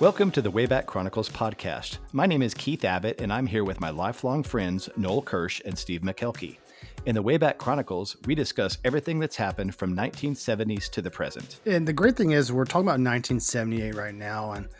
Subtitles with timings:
[0.00, 1.98] Welcome to the Wayback Chronicles podcast.
[2.14, 5.76] My name is Keith Abbott, and I'm here with my lifelong friends Noel Kirsch and
[5.76, 6.56] Steve McKelkey.
[7.04, 11.60] In the Wayback Chronicles, we discuss everything that's happened from 1970s to the present.
[11.66, 14.70] And the great thing is, we're talking about 1978 right now, and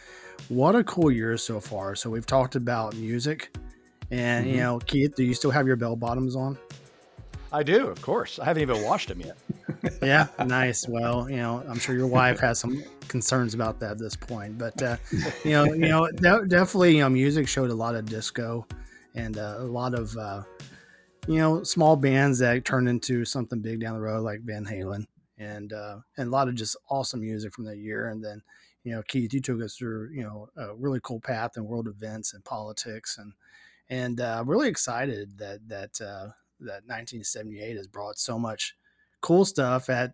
[0.49, 1.95] what a cool year so far.
[1.95, 3.55] So we've talked about music,
[4.11, 4.55] and mm-hmm.
[4.55, 6.57] you know, Keith, do you still have your bell bottoms on?
[7.53, 8.39] I do, of course.
[8.39, 9.39] I haven't even washed them yet.
[10.03, 10.87] yeah, nice.
[10.89, 14.57] Well, you know, I'm sure your wife has some concerns about that at this point,
[14.57, 14.97] but uh,
[15.45, 18.67] you know, you know, de- definitely, you know, music showed a lot of disco
[19.15, 20.43] and uh, a lot of uh,
[21.27, 25.07] you know small bands that turned into something big down the road, like Van Halen,
[25.39, 28.09] and uh, and a lot of just awesome music from that year.
[28.09, 28.43] And then,
[28.85, 31.89] you know, Keith, you took us through you know a really cool path in world
[31.89, 33.33] events and politics, and
[33.89, 36.29] and uh, I'm really excited that that uh,
[36.61, 38.77] that 1978 has brought so much
[39.21, 39.89] cool stuff.
[39.89, 40.13] At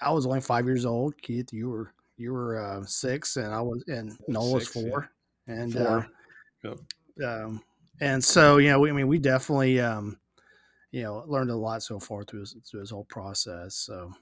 [0.00, 1.20] I was only five years old.
[1.22, 5.10] Keith, you were you were uh, six, and I was and Noel was four,
[5.46, 5.54] yeah.
[5.54, 6.08] and four.
[6.64, 6.74] Uh,
[7.18, 7.28] yep.
[7.28, 7.62] um,
[8.00, 10.18] and so you know, we, I mean, we definitely um,
[10.92, 13.74] you know learned a lot so far through this, through this whole process.
[13.74, 14.12] So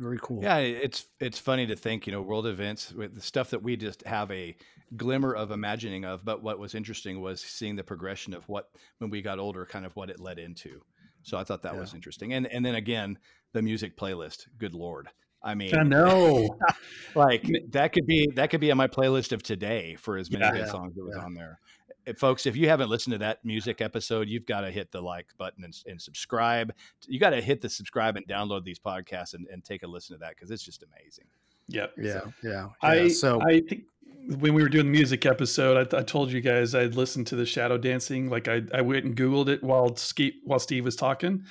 [0.00, 0.42] very cool.
[0.42, 3.76] Yeah, it's it's funny to think, you know, world events with the stuff that we
[3.76, 4.56] just have a
[4.96, 6.24] glimmer of imagining of.
[6.24, 9.84] But what was interesting was seeing the progression of what when we got older, kind
[9.84, 10.80] of what it led into.
[11.22, 11.80] So I thought that yeah.
[11.80, 12.32] was interesting.
[12.32, 13.18] And and then again,
[13.52, 14.46] the music playlist.
[14.58, 15.08] Good lord.
[15.42, 16.58] I mean, I know,
[17.14, 20.44] like that could be that could be on my playlist of today for as many
[20.44, 21.58] yeah, good songs that was on there.
[22.06, 25.00] If, folks, if you haven't listened to that music episode, you've got to hit the
[25.00, 26.72] like button and, and subscribe.
[27.06, 30.16] You got to hit the subscribe and download these podcasts and, and take a listen
[30.16, 31.26] to that because it's just amazing.
[31.68, 31.92] Yep.
[31.98, 32.12] Yeah.
[32.12, 32.66] So, yeah.
[32.82, 33.84] I so I think
[34.26, 37.36] when we were doing the music episode, I, I, told you guys I'd listened to
[37.36, 38.28] the shadow dancing.
[38.28, 41.44] Like I, I went and Googled it while Steve, while Steve was talking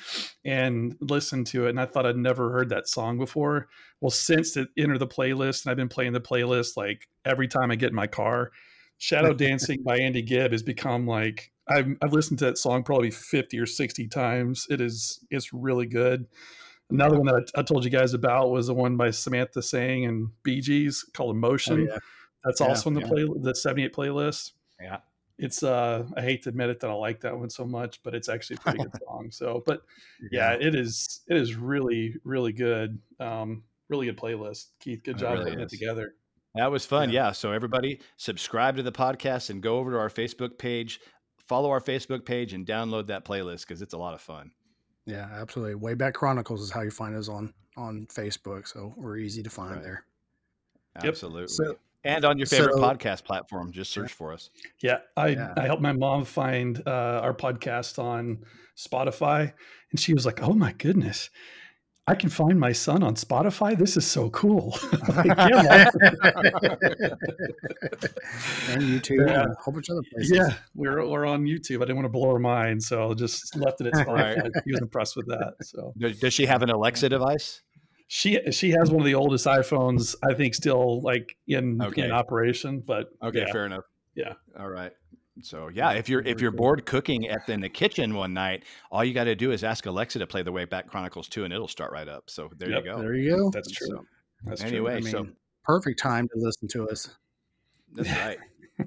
[0.45, 1.71] and listened to it.
[1.71, 3.69] And I thought I'd never heard that song before.
[4.01, 7.71] Well, since it entered the playlist and I've been playing the playlist like every time
[7.71, 8.51] I get in my car,
[8.99, 13.11] shadow dancing by Andy Gibb has become like, I've, I've listened to that song probably
[13.11, 14.67] 50 or 60 times.
[14.69, 16.27] It is, it's really good.
[16.91, 20.05] Another one that I, I told you guys about was the one by Samantha Sang
[20.05, 21.87] and Bee Gees called Emotion.
[21.89, 21.99] Oh, yeah
[22.43, 23.07] that's yeah, also in the yeah.
[23.07, 24.51] play the 78 playlist.
[24.81, 24.97] Yeah.
[25.37, 28.13] It's uh I hate to admit it that I like that one so much, but
[28.13, 29.29] it's actually a pretty good song.
[29.31, 29.81] So but
[30.31, 32.99] yeah, it is it is really, really good.
[33.19, 34.67] Um, really good playlist.
[34.79, 35.71] Keith, good job really putting is.
[35.71, 36.15] it together.
[36.55, 37.09] That was fun.
[37.09, 37.27] Yeah.
[37.27, 37.31] yeah.
[37.31, 40.99] So everybody subscribe to the podcast and go over to our Facebook page,
[41.37, 44.51] follow our Facebook page and download that playlist because it's a lot of fun.
[45.05, 45.75] Yeah, absolutely.
[45.79, 48.67] Wayback Chronicles is how you find us on on Facebook.
[48.67, 49.83] So we're easy to find right.
[49.83, 50.05] there.
[51.03, 51.41] Absolutely.
[51.41, 51.49] Yep.
[51.49, 53.71] So and on your favorite so, podcast platform.
[53.71, 54.49] Just search for us.
[54.81, 55.53] Yeah, I yeah.
[55.57, 58.45] I helped my mom find uh, our podcast on
[58.77, 59.53] Spotify,
[59.91, 61.29] and she was like, "Oh my goodness."
[62.09, 63.77] I can find my son on Spotify.
[63.77, 64.75] This is so cool.
[65.09, 65.89] like, yeah,
[68.69, 69.43] and YouTube yeah.
[69.43, 70.31] and a whole bunch of other places.
[70.35, 71.77] Yeah, we're, we're on YouTube.
[71.77, 74.49] I didn't want to blow her mind, so I just left it at Spotify.
[74.65, 75.53] he was impressed with that.
[75.61, 77.61] So, does she have an Alexa device?
[78.07, 82.05] she she has one of the oldest iPhones, I think, still like in okay.
[82.05, 82.81] in operation.
[82.85, 83.51] But okay, yeah.
[83.51, 83.83] fair enough.
[84.15, 84.33] Yeah.
[84.59, 84.91] All right.
[85.41, 88.63] So yeah, if you're if you're bored cooking at the, in the kitchen one night,
[88.91, 91.53] all you got to do is ask Alexa to play the Wayback Chronicles 2 and
[91.53, 92.29] it'll start right up.
[92.29, 92.99] So there yep, you go.
[92.99, 93.49] There you go.
[93.51, 93.87] That's true.
[93.87, 94.05] So,
[94.45, 95.09] That's anyway, true.
[95.09, 95.27] I mean, so
[95.63, 97.09] perfect time to listen to us.
[97.93, 98.37] That's right.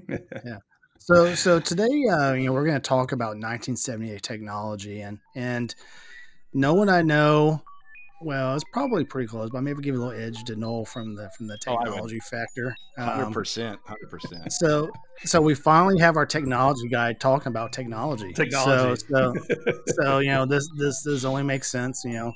[0.45, 0.59] yeah.
[0.99, 5.75] So so today, uh, you know, we're going to talk about 1978 technology and and
[6.55, 7.63] no one I know
[8.25, 11.15] well, it's probably pretty close, but I maybe give a little edge to Noel from
[11.15, 12.75] the from the oh, technology oh, factor.
[12.97, 14.53] Hundred percent, hundred percent.
[14.53, 14.91] So,
[15.25, 18.33] so we finally have our technology guy talking about technology.
[18.33, 19.03] Technology.
[19.09, 22.03] So, so, so you know, this this this only makes sense.
[22.05, 22.33] You know,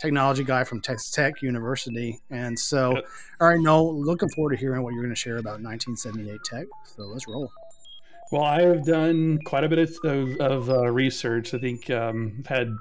[0.00, 3.04] technology guy from Texas Tech University, and so, yep.
[3.40, 6.66] all right, Noel, looking forward to hearing what you're going to share about 1978 tech.
[6.84, 7.50] So let's roll.
[8.32, 11.52] Well, I have done quite a bit of, of uh, research.
[11.52, 12.76] I think um, I've had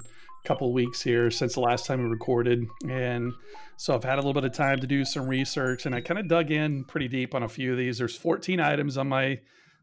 [0.46, 2.66] couple weeks here since the last time we recorded.
[2.88, 3.34] And
[3.78, 6.20] so i've had a little bit of time to do some research and i kind
[6.20, 7.98] of dug in pretty deep on a few of these.
[7.98, 9.40] There's 14 items on my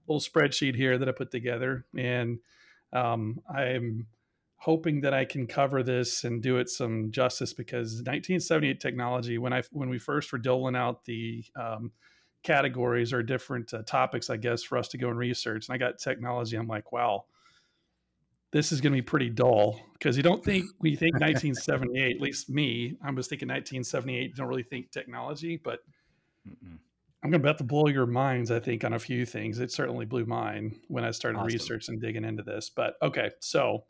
[0.06, 2.38] little spreadsheet here that i put together and
[2.92, 4.06] um, i'm
[4.56, 9.52] hoping that i can cover this and do it some justice because 1978 technology when
[9.52, 11.92] i when we first were doling out the um,
[12.42, 15.78] categories or different uh, topics i guess for us to go and research and i
[15.78, 17.24] got technology i'm like wow
[18.52, 22.22] this is going to be pretty dull because you don't think we think 1978 at
[22.22, 25.80] least me i was thinking 1978 don't really think technology but
[26.48, 26.78] Mm-mm.
[27.22, 29.72] i'm going to bet to blow your minds i think on a few things it
[29.72, 31.48] certainly blew mine when i started awesome.
[31.48, 33.84] researching and digging into this but okay so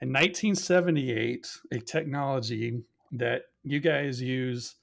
[0.00, 4.76] in 1978 a technology that you guys use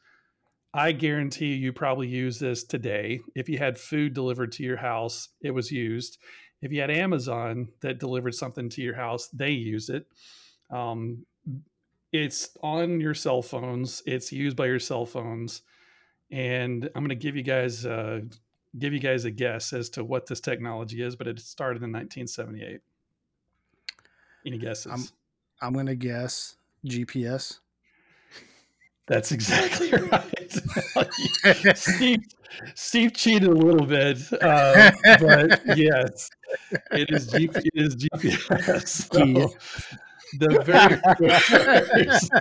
[0.73, 3.19] I guarantee you probably use this today.
[3.35, 6.18] If you had food delivered to your house, it was used.
[6.61, 10.07] If you had Amazon that delivered something to your house, they use it.
[10.69, 11.25] Um,
[12.11, 14.03] it's on your cell phones.
[14.05, 15.61] It's used by your cell phones,
[16.29, 18.21] and I'm going to give you guys uh,
[18.77, 21.15] give you guys a guess as to what this technology is.
[21.15, 22.81] But it started in 1978.
[24.45, 24.91] Any guesses?
[24.91, 26.55] I'm, I'm going to guess
[26.85, 27.59] GPS.
[29.07, 31.75] That's exactly right.
[31.77, 32.23] Steve,
[32.75, 36.29] Steve cheated a little bit, uh, but yes,
[36.92, 39.09] it is, G, it is GPS.
[40.31, 42.31] So the very first,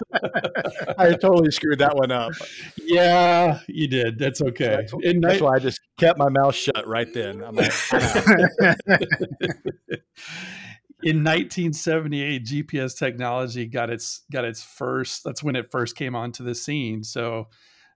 [0.99, 2.33] I totally screwed that one up.
[2.77, 4.19] Yeah, you did.
[4.19, 4.87] That's okay.
[4.91, 7.43] That's, that's why I just kept my mouth shut right then.
[7.43, 7.73] I'm like,
[11.03, 16.45] in 1978 gps technology got its got its first that's when it first came onto
[16.45, 17.49] the scene so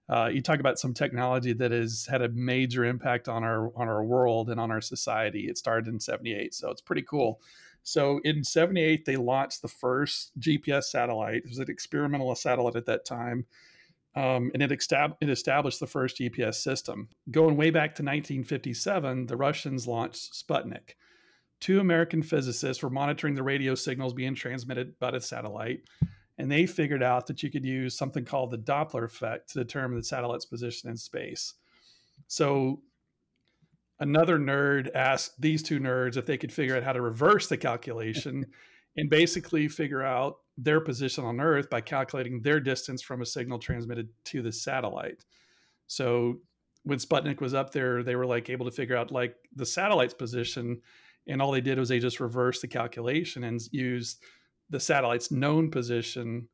[0.07, 3.87] uh, you talk about some technology that has had a major impact on our on
[3.87, 5.47] our world and on our society.
[5.47, 7.41] It started in 78 so it's pretty cool.
[7.83, 11.37] So in 78 they launched the first gps satellite.
[11.37, 13.45] It was an experimental satellite at that time
[14.15, 17.09] um, and it, extab- it established the first gps system.
[17.31, 20.93] Going way back to 1957 the russians launched sputnik.
[21.61, 25.81] Two American physicists were monitoring the radio signals being transmitted by the satellite,
[26.37, 29.97] and they figured out that you could use something called the Doppler effect to determine
[29.97, 31.53] the satellite's position in space.
[32.27, 32.81] So,
[33.99, 37.57] another nerd asked these two nerds if they could figure out how to reverse the
[37.57, 38.45] calculation
[38.97, 43.59] and basically figure out their position on Earth by calculating their distance from a signal
[43.59, 45.23] transmitted to the satellite.
[45.87, 46.39] So,
[46.83, 50.13] when Sputnik was up there, they were like able to figure out like the satellite's
[50.13, 50.81] position
[51.27, 54.21] and all they did was they just reversed the calculation and used
[54.69, 56.47] the satellite's known position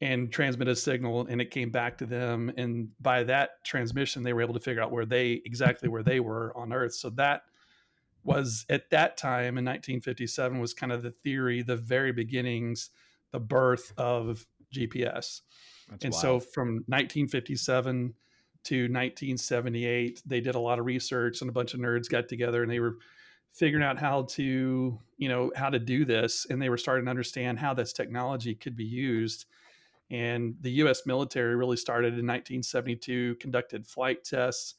[0.00, 4.32] and transmit a signal and it came back to them and by that transmission they
[4.32, 7.42] were able to figure out where they exactly where they were on earth so that
[8.24, 12.90] was at that time in 1957 was kind of the theory the very beginnings
[13.30, 15.42] the birth of gps
[15.90, 16.22] That's and wild.
[16.22, 18.14] so from 1957
[18.62, 22.62] to 1978 they did a lot of research and a bunch of nerds got together
[22.62, 22.96] and they were
[23.52, 27.10] figuring out how to you know how to do this and they were starting to
[27.10, 29.46] understand how this technology could be used.
[30.10, 34.74] And the us military really started in 1972 conducted flight tests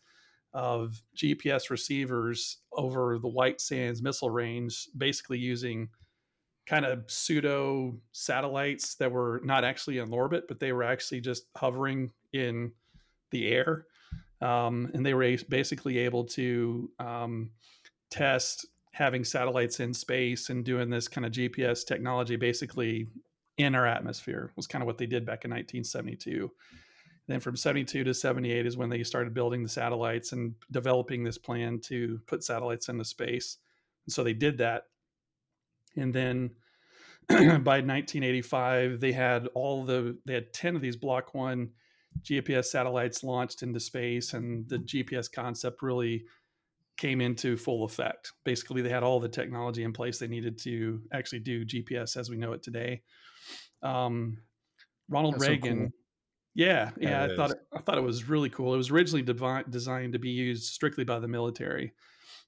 [0.53, 5.87] of gps receivers over the white sands missile range basically using
[6.65, 11.45] kind of pseudo satellites that were not actually in orbit but they were actually just
[11.55, 12.69] hovering in
[13.31, 13.85] the air.
[14.41, 17.51] Um, and they were basically able to um,
[18.11, 23.07] test having satellites in space and doing this kind of GPS technology basically
[23.57, 26.51] in our atmosphere was kind of what they did back in 1972.
[27.27, 31.37] then from 72 to 78 is when they started building the satellites and developing this
[31.37, 33.57] plan to put satellites into space.
[34.05, 34.83] And so they did that.
[35.95, 36.51] And then
[37.29, 41.69] by 1985 they had all the they had 10 of these block 1
[42.23, 46.25] GPS satellites launched into space and the GPS concept really
[47.01, 48.31] came into full effect.
[48.45, 52.29] Basically, they had all the technology in place they needed to actually do GPS as
[52.29, 53.01] we know it today.
[53.81, 54.37] Um,
[55.09, 55.91] Ronald That's Reagan, so cool.
[56.53, 58.75] yeah, yeah, yeah I thought it, I thought it was really cool.
[58.75, 61.91] It was originally devi- designed to be used strictly by the military,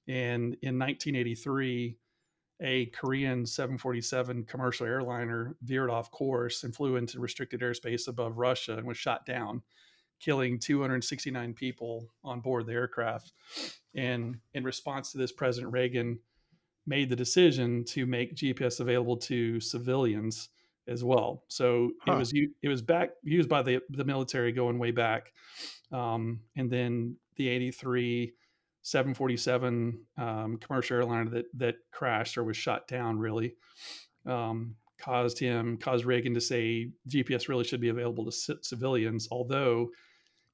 [0.06, 1.98] and in 1983,
[2.60, 8.76] a Korean 747 commercial airliner veered off course and flew into restricted airspace above Russia
[8.76, 9.62] and was shot down
[10.24, 13.32] killing 269 people on board the aircraft.
[13.94, 16.18] And in response to this, President Reagan
[16.86, 20.48] made the decision to make GPS available to civilians
[20.86, 21.44] as well.
[21.48, 22.14] So huh.
[22.14, 25.32] it was it was back used by the the military going way back,
[25.92, 28.32] um, and then the '83
[28.82, 33.54] 747 um, commercial airliner that that crashed or was shot down really
[34.26, 39.28] um, caused him caused Reagan to say GPS really should be available to c- civilians,
[39.30, 39.88] although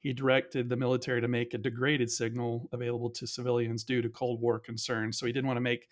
[0.00, 4.40] he directed the military to make a degraded signal available to civilians due to Cold
[4.40, 5.18] War concerns.
[5.18, 5.88] So he didn't want to make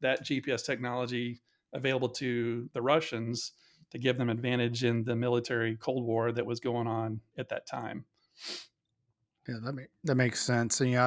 [0.00, 1.40] that GPS technology
[1.72, 3.52] available to the Russians
[3.90, 7.66] to give them advantage in the military Cold War that was going on at that
[7.66, 8.04] time.
[9.48, 10.80] Yeah, that make, that makes sense.
[10.80, 11.04] And yeah,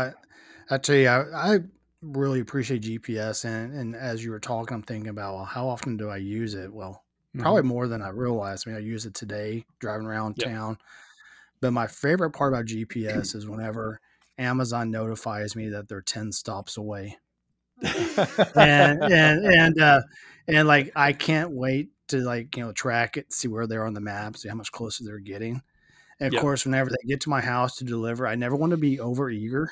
[0.70, 1.60] I, I tell you, I, I
[2.02, 3.44] really appreciate GPS.
[3.46, 6.54] And, and as you were talking, I'm thinking about well, how often do I use
[6.54, 6.74] it?
[6.74, 7.04] Well,
[7.38, 7.70] probably mm-hmm.
[7.70, 8.68] more than I realized.
[8.68, 10.50] I mean, I use it today driving around yep.
[10.50, 10.78] town.
[11.62, 14.00] But my favorite part about GPS is whenever
[14.38, 17.18] Amazon notifies me that they're 10 stops away.
[18.56, 20.02] and and and uh
[20.48, 23.94] and like I can't wait to like you know track it, see where they're on
[23.94, 25.62] the map, see how much closer they're getting.
[26.20, 26.36] And of Yep.
[26.36, 29.30] course, whenever they get to my house to deliver, I never want to be over
[29.30, 29.72] eager.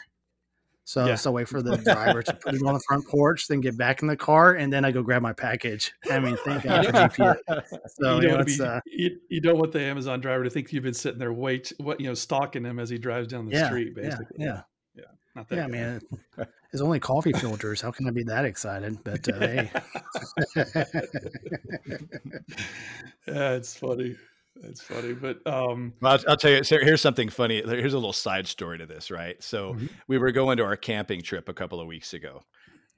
[0.88, 1.15] So, Yeah.
[1.15, 3.75] so I wait for the driver to put it on the front porch, then get
[3.75, 5.92] back in the car, and then I go grab my package.
[6.12, 7.36] I mean, thank God for GPS.
[8.00, 10.44] So, you, you don't know, want be, uh, you, you don't want the Amazon driver
[10.44, 13.27] to think you've been sitting there wait what you know stalking him as he drives
[13.27, 14.62] down the yeah, street yeah, basically yeah,
[15.36, 15.63] not that yeah.
[15.63, 15.72] I guy.
[15.72, 15.84] mean,
[16.38, 17.82] it- it's only coffee filters.
[17.82, 18.98] How can I be that excited?
[19.04, 19.72] But uh, hey,
[23.27, 24.15] yeah it's funny
[24.63, 26.63] it's funny but um Well, I'll, I'll tell you.
[26.63, 27.62] So here's something funny.
[27.62, 29.41] Here's a little side story to this, right?
[29.43, 29.89] So Mhm.
[30.07, 32.41] we were going to our camping trip a couple of weeks ago,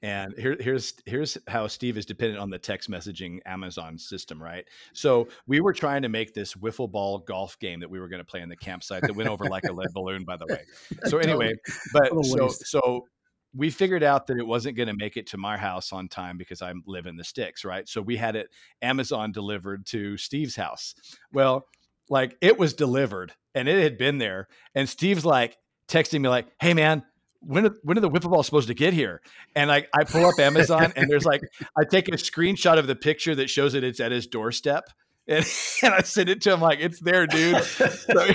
[0.03, 4.65] and here, here's here's how Steve is dependent on the text messaging Amazon system, right?
[4.93, 8.19] So we were trying to make this wiffle ball golf game that we were going
[8.21, 10.65] to play in the campsite that went over like a lead balloon, by the way.
[11.03, 11.53] So anyway,
[11.91, 13.07] but so so
[13.55, 16.37] we figured out that it wasn't going to make it to my house on time
[16.37, 17.87] because I live in the sticks, right?
[17.87, 18.49] So we had it
[18.81, 20.93] Amazon delivered to Steve's house.
[21.31, 21.65] Well,
[22.09, 26.47] like it was delivered and it had been there, and Steve's like texting me like,
[26.59, 27.03] "Hey man."
[27.39, 29.21] When are, when are the wiffle balls supposed to get here?
[29.55, 31.41] And like I pull up Amazon and there's like
[31.77, 34.89] I take a screenshot of the picture that shows that it's at his doorstep,
[35.27, 35.45] and,
[35.83, 37.63] and I send it to him like it's there, dude.
[37.63, 37.87] So,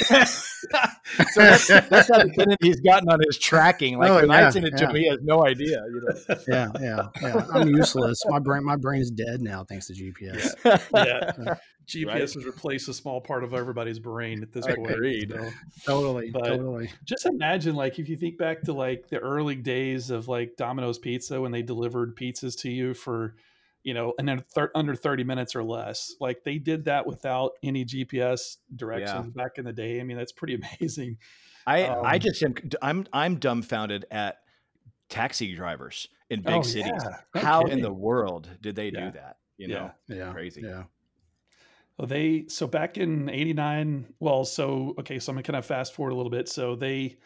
[1.32, 3.98] so that's, that's how dependent he's gotten on his tracking.
[3.98, 4.90] Like Oh, when yeah, I send it to yeah.
[4.90, 5.82] him, he has no idea.
[5.86, 6.36] You know?
[6.48, 7.46] yeah, yeah, yeah.
[7.52, 8.22] I'm useless.
[8.26, 10.54] My brain, my brain's dead now thanks to GPS.
[10.94, 11.54] yeah
[11.88, 12.20] gps Right.
[12.20, 15.32] has replaced a small part of everybody's brain at this point Agreed.
[15.32, 15.50] so.
[15.84, 16.90] Totally, But- totally.
[17.04, 20.98] just imagine like if you think back to like the early days of like domino's
[20.98, 23.34] pizza when they delivered pizzas to you for
[23.84, 27.52] you know and then thir- under 30 minutes or less like they did that without
[27.62, 31.18] any gps directions back in the day i mean that's pretty amazing
[31.66, 34.38] I I Um, just am I'm I'm dumbfounded at
[35.10, 37.04] taxi drivers in big Oh, cities.
[37.04, 37.22] yeah.
[37.34, 39.10] No How in the world did they Yeah.
[39.10, 39.38] do that?
[39.58, 39.68] You Yeah.
[39.68, 40.62] know, Yeah, crazy.
[40.62, 40.84] Yeah,
[41.98, 44.14] Well, they so back in '89.
[44.18, 46.48] Well, so okay, so I'm gonna kind of fast forward a little bit.
[46.48, 47.18] So they,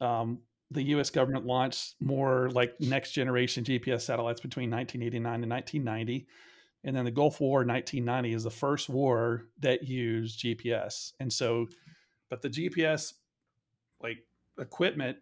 [0.00, 0.42] um,
[0.72, 1.10] the U.S.
[1.10, 6.26] government launched more like next generation GPS satellites between 1989 and 1990,
[6.84, 11.12] and then the Gulf War 1990 is the first war that used GPS.
[11.20, 11.68] And so,
[12.28, 13.14] but the GPS
[14.02, 14.18] like
[14.58, 15.18] equipment,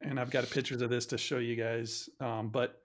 [0.00, 2.08] and I've got pictures of this to show you guys.
[2.20, 2.80] Um, but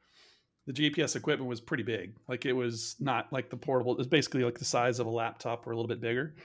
[0.67, 2.15] the GPS equipment was pretty big.
[2.27, 3.93] Like it was not like the portable.
[3.93, 6.35] It was basically like the size of a laptop or a little bit bigger.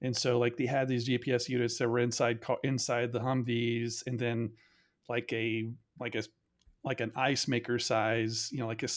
[0.00, 4.18] And so like they had these GPS units that were inside inside the Humvees, and
[4.18, 4.50] then
[5.08, 6.22] like a like a
[6.84, 8.88] like an ice maker size, you know, like a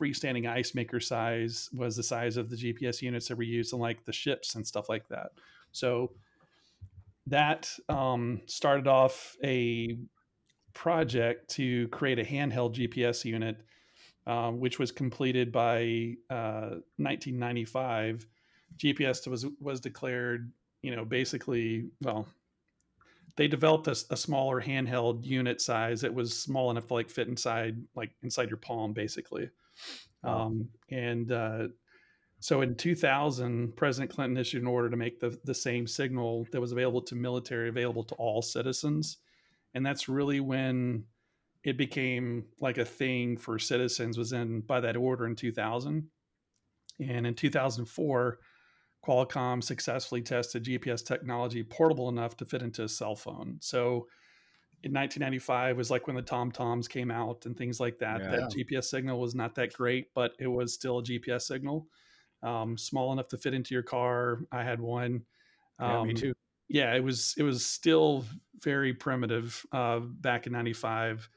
[0.00, 3.78] freestanding ice maker size was the size of the GPS units that were used in
[3.78, 5.30] like the ships and stuff like that.
[5.72, 6.12] So
[7.26, 9.96] that um, started off a
[10.74, 13.56] project to create a handheld GPS unit
[14.26, 18.26] um, which was completed by uh, 1995.
[18.76, 20.50] GPS was was declared,
[20.82, 22.26] you know, basically, well,
[23.36, 27.76] they developed a smaller handheld unit size that was small enough to like fit inside,
[27.96, 29.50] like inside your palm, basically.
[30.22, 31.68] Um, and uh,
[32.38, 36.60] so in 2000, President Clinton issued an order to make the the same signal that
[36.60, 39.18] was available to military available to all citizens,
[39.74, 41.04] and that's really when
[41.64, 46.06] it became like a thing for citizens was in by that order in 2000
[47.00, 48.38] and in 2004
[49.04, 53.58] qualcomm successfully tested gps technology portable enough to fit into a cell phone.
[53.60, 54.08] So
[54.82, 58.30] in 1995 was like when the TomToms came out and things like that Yeah.
[58.30, 61.88] that gps signal was not that great but it was still a gps signal.
[62.42, 64.40] Um, small enough to fit into your car.
[64.52, 65.24] I had one.
[65.80, 66.34] Yeah, me Um, too.
[66.68, 68.24] yeah, it was it was still
[68.60, 71.28] very primitive uh, back in '95,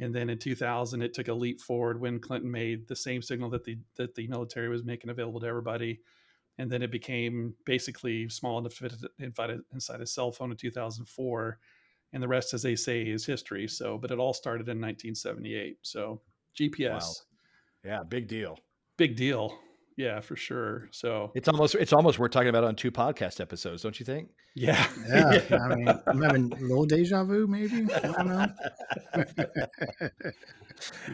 [0.00, 3.48] and then in 2000 it took a leap forward when Clinton made the same signal
[3.50, 6.00] that the that the military was making available to everybody,
[6.60, 10.50] and then it became basically small enough to fit inside a, inside a cell phone
[10.50, 11.58] in 2004,
[12.12, 13.66] and the rest, as they say, is history.
[13.66, 15.78] So, but it all started in 1978.
[15.80, 16.20] So
[16.54, 17.12] GPS, Wow.
[17.82, 18.58] Yeah, big deal.
[18.98, 19.58] big deal.
[20.00, 20.88] Yeah, for sure.
[20.92, 24.30] So It's almost it's almost worth talking about on two podcast episodes, don't you think?
[24.54, 25.42] yeah, yeah.
[25.70, 27.86] I mean, I'm having a little deja vu, maybe.
[27.92, 28.46] I don't know.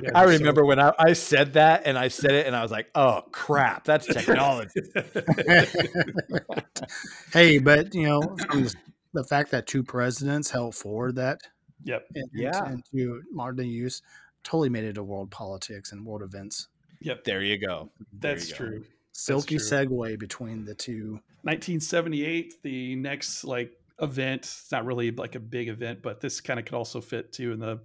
[0.00, 2.62] Yeah, I so- remember when I, I said that and I said it and I
[2.62, 4.80] was like, oh crap, that's technology.
[7.32, 8.72] hey, but you know, the,
[9.12, 11.40] the fact that two presidents helped forward that
[11.82, 12.06] yep.
[12.14, 12.70] in- Yeah.
[12.70, 14.02] into modern use
[14.44, 16.68] totally made it a world politics and world events.
[17.00, 17.24] Yep.
[17.24, 17.90] there you go.
[18.12, 18.56] There That's you go.
[18.56, 18.84] true.
[19.12, 19.66] Silky true.
[19.66, 21.12] segue between the two.
[21.42, 24.42] 1978, the next like event.
[24.42, 27.52] It's not really like a big event, but this kind of could also fit too
[27.52, 27.80] in the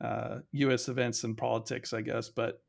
[0.00, 0.88] uh, U.S.
[0.88, 2.28] events and politics, I guess.
[2.28, 2.62] But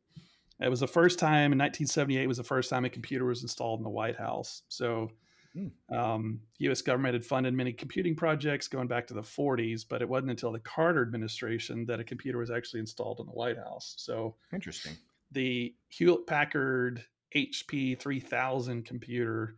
[0.60, 3.80] it was the first time in 1978 was the first time a computer was installed
[3.80, 4.64] in the White House.
[4.68, 5.10] So
[5.54, 5.96] Hmm.
[5.96, 6.82] Um, U.S.
[6.82, 10.52] government had funded many computing projects going back to the 40s, but it wasn't until
[10.52, 13.94] the Carter administration that a computer was actually installed in the White House.
[13.98, 14.94] So interesting.
[15.34, 17.04] The Hewlett Packard
[17.36, 19.58] HP 3000 computer,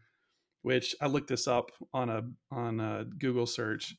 [0.62, 3.96] which I looked this up on a on a Google search,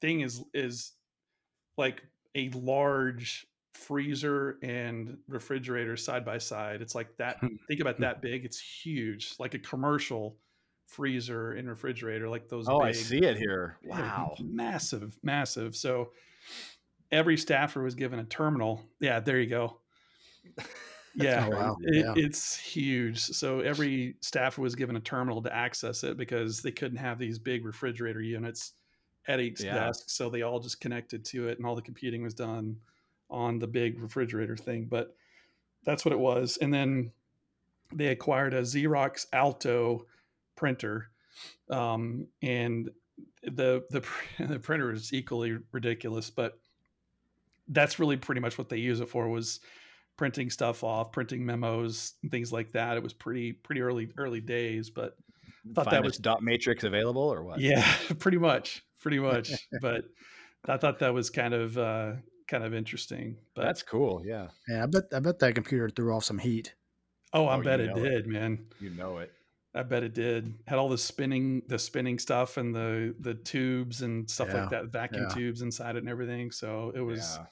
[0.00, 0.92] thing is is
[1.76, 2.02] like
[2.34, 6.82] a large freezer and refrigerator side by side.
[6.82, 7.38] It's like that.
[7.38, 7.56] Hmm.
[7.68, 8.02] think about hmm.
[8.02, 8.44] that big.
[8.44, 10.36] It's huge, like a commercial
[10.86, 12.66] freezer and refrigerator, like those.
[12.68, 13.78] Oh, big, I see it here.
[13.84, 15.76] Wow, massive, massive.
[15.76, 16.12] So
[17.10, 18.82] every staffer was given a terminal.
[19.00, 19.78] Yeah, there you go.
[21.18, 21.76] Yeah, oh, wow.
[21.80, 23.18] it, yeah, it's huge.
[23.18, 27.38] So every staffer was given a terminal to access it because they couldn't have these
[27.38, 28.74] big refrigerator units
[29.26, 29.74] at each yeah.
[29.74, 30.04] desk.
[30.06, 32.76] So they all just connected to it, and all the computing was done
[33.30, 34.86] on the big refrigerator thing.
[34.86, 35.16] But
[35.84, 36.56] that's what it was.
[36.60, 37.10] And then
[37.92, 40.06] they acquired a Xerox Alto
[40.54, 41.10] printer,
[41.68, 42.90] um, and
[43.42, 44.04] the the
[44.46, 46.60] the printer is equally ridiculous, but
[47.68, 49.60] that's really pretty much what they use it for was
[50.18, 52.98] printing stuff off, printing memos, things like that.
[52.98, 55.16] It was pretty pretty early early days, but
[55.70, 57.60] I thought that was dot matrix available or what?
[57.60, 59.52] Yeah, pretty much, pretty much.
[59.80, 60.04] but
[60.66, 62.12] I thought that was kind of uh,
[62.46, 63.38] kind of interesting.
[63.54, 64.22] But that's cool.
[64.22, 64.48] Yeah.
[64.68, 66.74] Yeah, I bet I bet that computer threw off some heat.
[67.32, 68.26] Oh, I oh, bet it did, it.
[68.26, 68.66] man.
[68.80, 69.32] You know it.
[69.74, 70.54] I bet it did.
[70.66, 74.62] Had all the spinning, the spinning stuff, and the the tubes and stuff yeah.
[74.62, 75.34] like that, vacuum yeah.
[75.34, 76.50] tubes inside it and everything.
[76.50, 77.46] So it was yeah.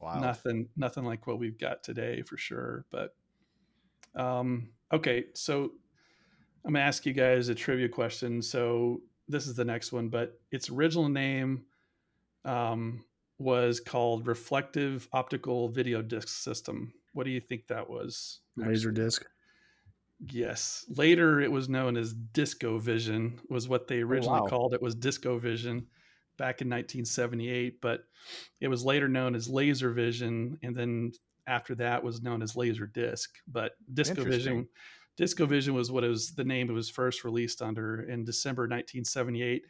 [0.00, 0.20] Wow.
[0.20, 2.84] nothing, nothing like what we've got today for sure.
[2.90, 3.14] But
[4.14, 5.72] um, okay, so
[6.64, 8.42] I'm gonna ask you guys a trivia question.
[8.42, 11.64] So this is the next one, but its original name
[12.44, 13.04] um,
[13.38, 16.92] was called Reflective Optical Video Disc System.
[17.12, 18.40] What do you think that was?
[18.56, 19.24] Laser disc.
[20.30, 20.86] Yes.
[20.88, 23.40] Later, it was known as Disco Vision.
[23.50, 24.48] Was what they oh, originally oh, wow.
[24.48, 24.82] called it.
[24.82, 25.86] Was Disco Vision
[26.36, 28.04] back in 1978, but
[28.60, 31.12] it was later known as Laser Vision, and then
[31.46, 33.30] after that was known as Laser Disc.
[33.46, 34.68] But Disco Vision,
[35.16, 38.62] Disco Vision was what it was the name it was first released under in December
[38.62, 39.64] 1978,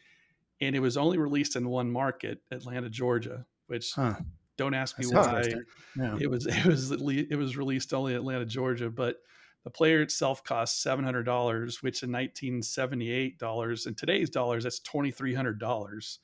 [0.60, 4.14] and it was only released in one market, Atlanta, Georgia, which huh.
[4.56, 5.54] don't ask me That's why.
[5.96, 6.16] Yeah.
[6.20, 9.16] It was it was it was released only in Atlanta, Georgia, but
[9.64, 14.30] the player itself costs seven hundred dollars, which in nineteen seventy eight dollars and today's
[14.30, 16.20] dollars that's twenty three hundred dollars.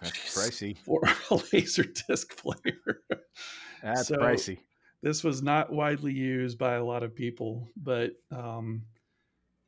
[0.00, 3.00] That's pricey for a laser disc player.
[3.82, 4.58] That's so pricey.
[5.02, 8.82] This was not widely used by a lot of people, but um,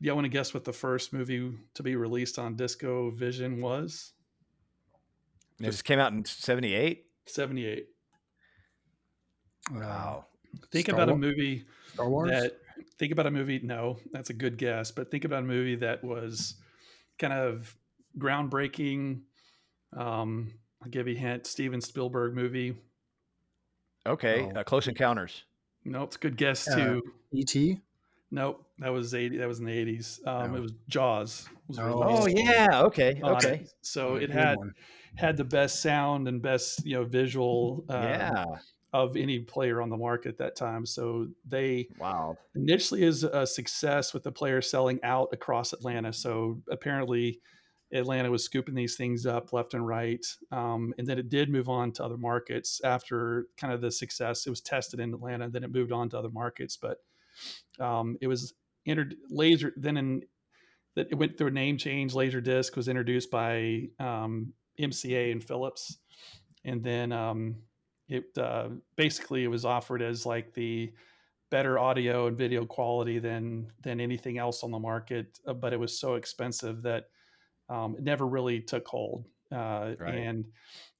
[0.00, 3.60] yeah, I want to guess what the first movie to be released on Disco Vision
[3.60, 4.12] was.
[5.60, 7.06] It just came out in seventy eight.
[7.26, 7.88] 78.
[9.72, 10.26] Wow.
[10.70, 11.16] Think Star about War?
[11.16, 12.30] a movie Star Wars?
[12.30, 12.52] that
[12.98, 16.02] think about a movie no, that's a good guess, but think about a movie that
[16.02, 16.54] was
[17.18, 17.76] kind of
[18.18, 19.20] groundbreaking
[19.96, 22.76] um I'll give you a hint, Steven Spielberg movie.
[24.06, 24.60] Okay, oh.
[24.60, 25.44] uh, Close Encounters.
[25.84, 27.02] Nope, it's a good guess uh, too.
[27.32, 27.80] E.T.
[28.30, 29.38] Nope, that was eighty.
[29.38, 30.20] That was in the eighties.
[30.26, 30.56] Um, oh.
[30.56, 31.48] It was Jaws.
[31.68, 33.60] Was oh, oh yeah, okay, okay.
[33.62, 33.72] It.
[33.82, 34.72] So oh, it had one
[35.16, 38.44] had the best sound and best you know visual uh, yeah.
[38.92, 40.86] of any player on the market at that time.
[40.86, 46.12] So they wow initially is a success with the player selling out across Atlanta.
[46.12, 47.40] So apparently.
[47.92, 50.24] Atlanta was scooping these things up left and right.
[50.50, 54.46] Um, and then it did move on to other markets after kind of the success.
[54.46, 56.76] It was tested in Atlanta, and then it moved on to other markets.
[56.76, 56.98] But
[57.78, 58.54] um, it was
[58.86, 59.72] entered laser.
[59.76, 60.22] Then in
[60.96, 62.14] that it went through a name change.
[62.14, 65.98] Laser disc was introduced by um, MCA and Philips,
[66.64, 67.56] and then um,
[68.08, 70.92] it uh, basically it was offered as like the
[71.50, 75.78] better audio and video quality than than anything else on the market, uh, but it
[75.78, 77.04] was so expensive that
[77.68, 80.14] um, it never really took hold, uh, right.
[80.14, 80.46] and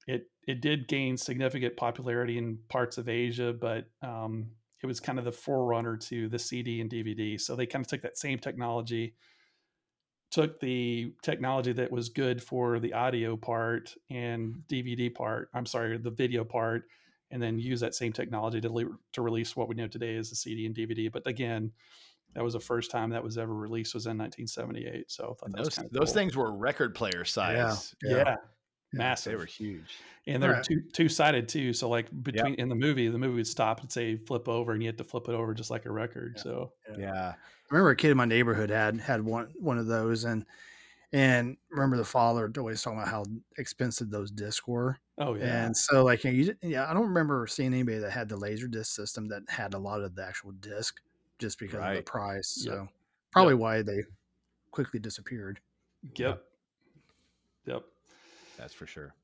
[0.07, 4.47] it it did gain significant popularity in parts of Asia, but um,
[4.83, 7.41] it was kind of the forerunner to the CD and DVD.
[7.41, 9.15] So they kind of took that same technology
[10.31, 15.97] took the technology that was good for the audio part and DVD part, I'm sorry,
[15.99, 16.85] the video part,
[17.31, 20.31] and then use that same technology to, le- to release what we know today as
[20.31, 21.11] the CD and DVD.
[21.11, 21.73] But again,
[22.37, 25.11] that was the first time that was ever released was in 1978.
[25.11, 27.95] So those, those things were record player size.
[28.05, 28.11] Yeah.
[28.11, 28.17] yeah.
[28.17, 28.37] yeah.
[28.93, 29.33] Massive.
[29.33, 29.97] They were huge.
[30.27, 30.63] And they're right.
[30.63, 31.73] two two sided too.
[31.73, 32.59] So like between yep.
[32.59, 35.05] in the movie, the movie would stop and say flip over and you had to
[35.05, 36.35] flip it over just like a record.
[36.37, 36.43] Yeah.
[36.43, 37.33] So yeah.
[37.37, 40.45] I remember a kid in my neighborhood had had one one of those, and
[41.13, 43.25] and remember the father always talking about how
[43.57, 44.99] expensive those discs were.
[45.19, 45.65] Oh yeah.
[45.65, 48.95] And so like you, yeah, I don't remember seeing anybody that had the laser disc
[48.95, 51.01] system that had a lot of the actual disc,
[51.39, 51.91] just because right.
[51.91, 52.49] of the price.
[52.65, 52.89] So yep.
[53.33, 53.61] probably yep.
[53.61, 54.03] why they
[54.71, 55.61] quickly disappeared.
[56.17, 56.43] Yep.
[57.67, 57.83] Yep.
[58.57, 59.15] That's for sure.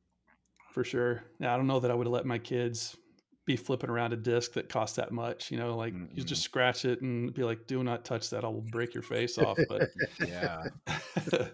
[0.72, 1.24] For sure.
[1.38, 2.96] Yeah, I don't know that I would have let my kids
[3.44, 5.50] be flipping around a disc that costs that much.
[5.50, 8.44] You know, like you just scratch it and be like, "Do not touch that.
[8.44, 9.90] I will break your face off." But
[10.26, 10.62] Yeah.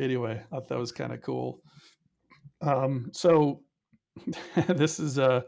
[0.00, 1.62] anyway, I thought that was kind of cool.
[2.60, 3.62] Um, so
[4.68, 5.42] this is uh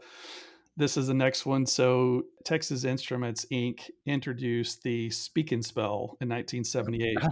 [0.77, 1.65] this is the next one.
[1.65, 3.89] So Texas Instruments Inc.
[4.05, 7.17] introduced the Speak and Spell in 1978.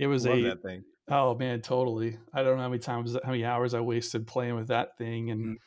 [0.00, 0.84] It was Love a thing.
[1.08, 2.18] oh man, totally.
[2.32, 5.32] I don't know how many times, how many hours I wasted playing with that thing,
[5.32, 5.58] and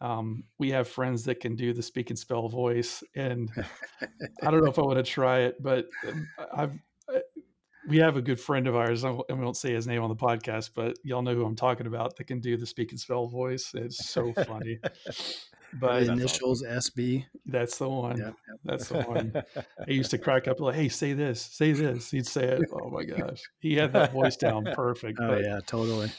[0.00, 3.48] um, we have friends that can do the Speak and Spell voice, and
[4.42, 6.76] I don't know if I want to try it, but um, I've
[7.88, 10.16] we have a good friend of ours, and we won't say his name on the
[10.16, 13.26] podcast, but y'all know who I'm talking about that can do the Speak and Spell
[13.28, 13.70] voice.
[13.74, 14.78] It's so funny.
[15.72, 16.18] The But awesome.
[16.18, 17.26] initials SB.
[17.46, 18.18] that's the one.
[18.18, 19.32] Yep, That's the one.
[19.86, 22.68] I used to crack up like, "Hey, say this, say this." He'd say it.
[22.72, 25.18] Oh my gosh, he had that voice down perfect.
[25.20, 26.10] Oh but yeah, totally.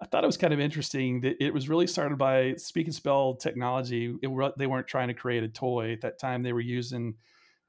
[0.00, 2.94] I thought it was kind of interesting that it was really started by Speak and
[2.94, 4.14] Spell technology.
[4.22, 6.42] It, they weren't trying to create a toy at that time.
[6.42, 7.14] They were using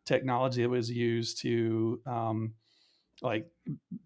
[0.05, 2.53] technology that was used to, um,
[3.21, 3.47] like,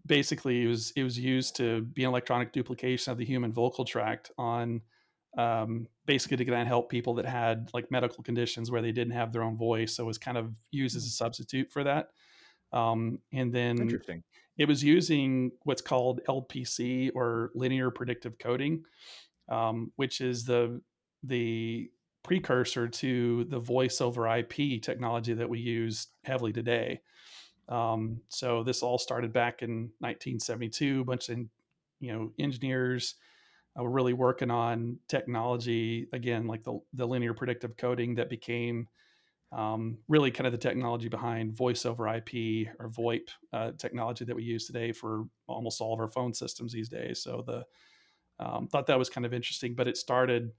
[0.06, 3.84] basically it was it was used to be an electronic duplication of the human vocal
[3.84, 4.82] tract on.
[5.38, 9.14] Um, basically to kind of help people that had like medical conditions where they didn't
[9.14, 12.10] have their own voice, so it was kind of used as a substitute for that.
[12.72, 14.22] Um, and then Interesting.
[14.58, 18.84] it was using what's called LPC or linear predictive coding,
[19.48, 20.80] um, which is the
[21.22, 21.90] the
[22.22, 27.00] precursor to the voice over IP technology that we use heavily today.
[27.68, 31.00] Um, so this all started back in 1972.
[31.00, 31.38] A bunch of
[32.00, 33.14] you know engineers
[33.78, 38.88] uh, were really working on technology again, like the the linear predictive coding that became
[39.52, 44.34] um, really kind of the technology behind voice over IP or VoIP uh, technology that
[44.34, 47.22] we use today for almost all of our phone systems these days.
[47.22, 47.64] So the
[48.42, 50.52] um, thought that was kind of interesting, but it started.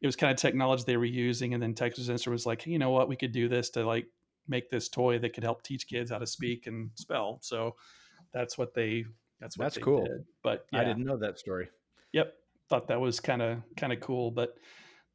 [0.00, 2.72] It was kind of technology they were using, and then Texas Instruments was like, hey,
[2.72, 4.06] you know what, we could do this to like
[4.48, 7.38] make this toy that could help teach kids how to speak and spell.
[7.42, 7.76] So
[8.32, 9.04] that's what they.
[9.40, 10.04] That's what That's they cool.
[10.04, 10.24] did.
[10.42, 11.68] But I didn't know that story.
[12.12, 12.32] Yep,
[12.72, 14.30] thought that was kind of kind of cool.
[14.30, 14.54] But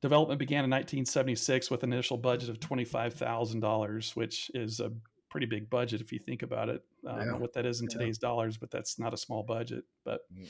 [0.02, 4.80] development began in 1976 with an initial budget of twenty five thousand dollars, which is
[4.80, 4.92] a
[5.30, 6.82] pretty big budget if you think about it.
[7.08, 7.40] I don't know Yeah.
[7.40, 7.98] what that is in Yeah.
[7.98, 9.84] today's dollars, but that's not a small budget.
[10.06, 10.48] But Mm-mm.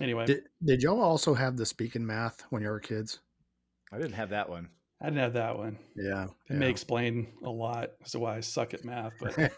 [0.00, 3.20] anyway, Did, did y'all also have the speaking math when you were kids?
[3.92, 4.70] I didn't have that one.
[5.00, 5.78] I didn't have that one.
[5.96, 6.26] Yeah.
[6.50, 9.34] It may explain a lot as to why I suck at math, but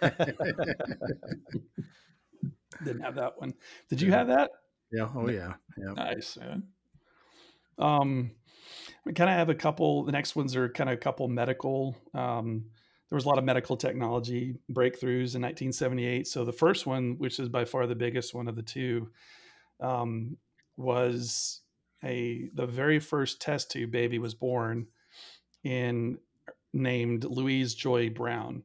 [2.85, 3.55] didn't have that one.
[3.88, 4.16] Did you Yeah.
[4.18, 4.50] have that?
[4.92, 5.09] yeah.
[5.14, 5.55] Oh yeah.
[5.79, 5.92] Yeah.
[5.94, 6.37] Nice.
[6.40, 6.57] Yeah.
[7.81, 8.31] Um,
[9.05, 10.05] we kind of have a couple.
[10.05, 11.97] The next ones are kind of a couple medical.
[12.14, 12.66] Um,
[13.09, 16.29] there was a lot of medical technology breakthroughs in 1978.
[16.29, 19.11] So the first one, which is by far the biggest one of the two,
[19.81, 20.37] um,
[20.77, 21.62] was
[22.05, 24.87] a the very first test tube baby was born
[25.64, 26.19] in
[26.73, 28.62] named Louise Joy Brown.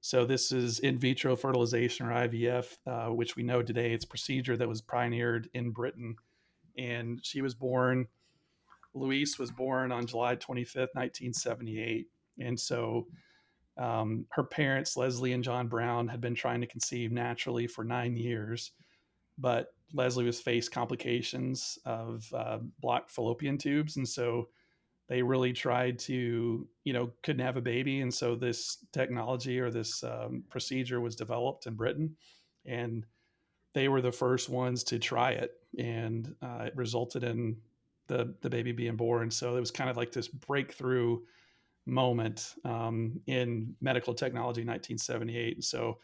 [0.00, 4.08] So this is in vitro fertilization or IVF, uh, which we know today it's a
[4.08, 6.16] procedure that was pioneered in Britain
[6.78, 8.06] and she was born
[8.94, 12.06] Louise was born on July 25th, 1978.
[12.40, 13.06] And so
[13.76, 18.16] um, her parents, Leslie and John Brown, had been trying to conceive naturally for nine
[18.16, 18.72] years,
[19.38, 23.96] but Leslie was faced complications of uh, blocked fallopian tubes.
[23.96, 24.48] And so
[25.08, 28.00] they really tried to, you know, couldn't have a baby.
[28.00, 32.16] And so this technology or this um, procedure was developed in Britain.
[32.66, 33.06] And
[33.74, 35.52] they were the first ones to try it.
[35.78, 37.56] And uh, it resulted in
[38.08, 39.30] the, the baby being born.
[39.30, 41.18] So it was kind of like this breakthrough
[41.86, 45.54] moment um, in medical technology in 1978.
[45.56, 45.98] And so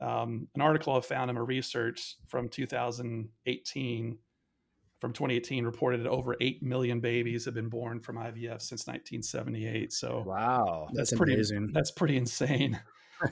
[0.00, 4.18] um, an article I found in my research from 2018
[5.00, 9.92] from 2018 reported that over 8 million babies have been born from IVF since 1978.
[9.92, 10.86] So Wow.
[10.94, 11.70] that's, That's pretty amazing.
[11.72, 12.80] that's pretty insane.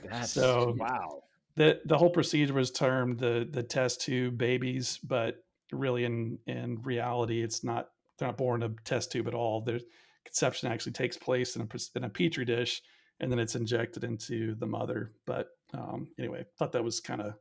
[0.09, 1.23] That's So- wow.
[1.55, 5.43] The the whole procedure was termed the the test tube babies, but
[5.73, 7.89] really in in reality it's not
[8.21, 9.61] they're not born in a test tube at all.
[9.61, 9.79] Their
[10.23, 12.83] conception actually takes place in a in a petri dish
[13.19, 15.11] and then it's injected into the mother.
[15.25, 17.33] But um, anyway, thought that was kind of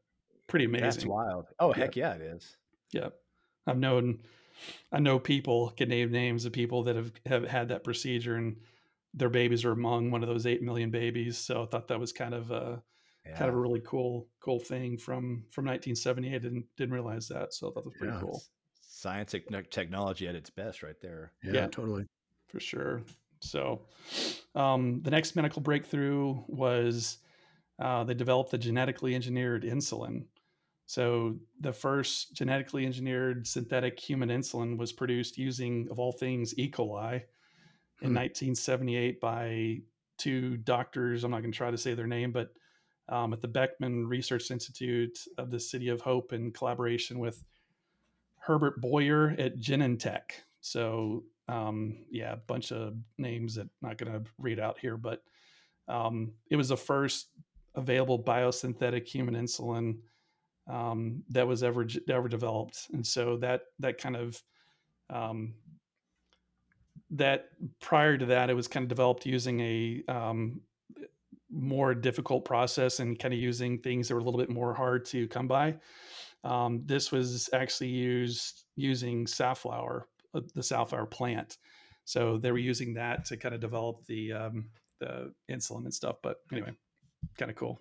[0.47, 0.85] pretty amazing.
[0.89, 1.49] That's wild.
[1.59, 2.57] Oh heck yeah, it is.
[2.93, 3.11] Yeah,
[3.67, 4.21] I've known,
[4.91, 8.57] I know people can name names of people that have have had that procedure, and
[9.13, 11.37] their babies are among one of those eight million babies.
[11.37, 12.83] So I thought that was kind of a
[13.27, 13.37] Yeah.
[13.37, 16.35] kind of a really cool cool thing from from 1978.
[16.35, 18.21] I didn't didn't realize that, so I thought that was pretty Yeah.
[18.21, 18.43] cool
[19.01, 21.33] Science and technology at its best, right there.
[21.43, 21.53] Yeah.
[21.53, 21.67] Yeah.
[21.69, 22.05] Totally.
[22.49, 23.03] for sure.
[23.41, 23.81] So
[24.55, 27.19] um, the next medical breakthrough was
[27.79, 30.25] uh, they developed the genetically engineered insulin.
[30.87, 36.71] So the first genetically engineered synthetic human insulin was produced using, of all things, E.
[36.71, 37.23] coli
[38.03, 39.19] in 1978 hmm.
[39.21, 39.79] by
[40.19, 41.25] two doctors.
[41.25, 42.53] I'm not going to try to say their name, but
[43.09, 47.43] um, at the Beckman Research Institute of the City of Hope in collaboration with
[48.41, 50.33] Herbert Boyer at Genentech.
[50.61, 54.97] So um, yeah, a bunch of names that I'm not going to read out here,
[54.97, 55.23] but
[55.89, 57.29] um, it was the first
[57.75, 59.99] available biosynthetic human insulin
[60.69, 64.41] um, that was ever ever developed, and so that that kind of
[65.09, 65.55] um,
[67.11, 67.49] that
[67.81, 70.61] prior to that, it was kind of developed using a um,
[71.51, 75.05] more difficult process and kind of using things that were a little bit more hard
[75.07, 75.77] to come by.
[76.45, 81.59] Um, this was actually used using safflower, uh, the safflower plant.
[82.05, 86.17] So they were using that to kind of develop the um, the insulin and stuff.
[86.23, 86.73] But anyway,
[87.39, 87.81] kind of cool.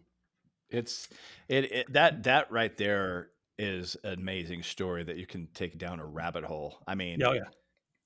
[0.70, 1.08] It's
[1.48, 6.00] it, it that that right there is an amazing story that you can take down
[6.00, 6.80] a rabbit hole.
[6.88, 7.50] I mean, oh yeah.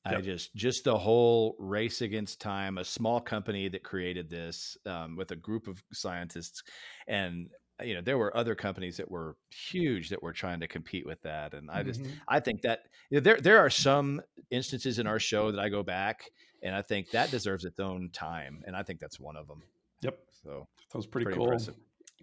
[0.06, 5.16] I just just the whole race against time, a small company that created this um,
[5.16, 6.62] with a group of scientists,
[7.08, 7.48] and
[7.82, 11.22] you know there were other companies that were huge that were trying to compete with
[11.24, 12.12] that and i just mm-hmm.
[12.28, 15.70] i think that you know, there there are some instances in our show that i
[15.70, 16.30] go back
[16.62, 19.62] and i think that deserves its own time and i think that's one of them
[20.02, 21.76] yep so that was pretty, pretty cool impressive.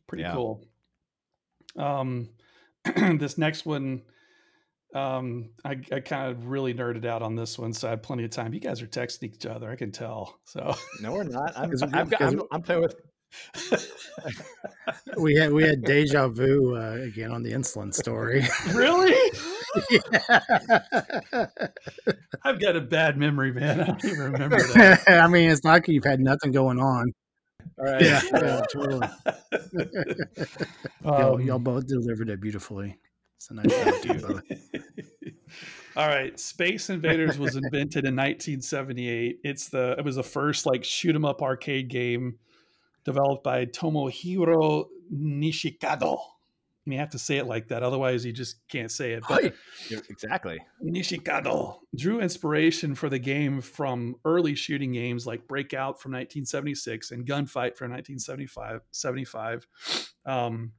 [0.06, 0.32] pretty yeah.
[0.32, 0.64] cool
[1.76, 2.28] um
[3.18, 4.02] this next one
[4.94, 8.24] um i, I kind of really nerded out on this one so i had plenty
[8.24, 11.52] of time you guys are texting each other i can tell so no we're not
[11.56, 12.96] i'm, I'm, I'm, I'm playing with
[15.16, 18.44] we had we had deja vu uh, again on the insulin story.
[18.74, 19.14] really?
[19.90, 21.46] yeah.
[22.44, 23.80] I've got a bad memory, man.
[23.80, 25.02] I don't even remember that.
[25.08, 27.12] I mean, it's like you've had nothing going on.
[27.78, 28.02] All right.
[28.02, 29.08] Yeah, yeah totally.
[31.04, 32.98] y'all, um, y'all both delivered it beautifully.
[33.36, 34.42] It's a nice job to you both.
[35.96, 39.40] All right, Space Invaders was invented in 1978.
[39.42, 42.38] It's the it was the first like shoot 'em up arcade game
[43.04, 46.18] developed by Tomohiro Nishikado.
[46.86, 49.22] And you have to say it like that, otherwise you just can't say it.
[49.28, 49.54] But
[50.08, 57.10] exactly, Nishikado drew inspiration for the game from early shooting games like Breakout from 1976
[57.10, 58.80] and Gunfight from 1975.
[58.92, 59.66] 75.
[60.24, 60.72] Um,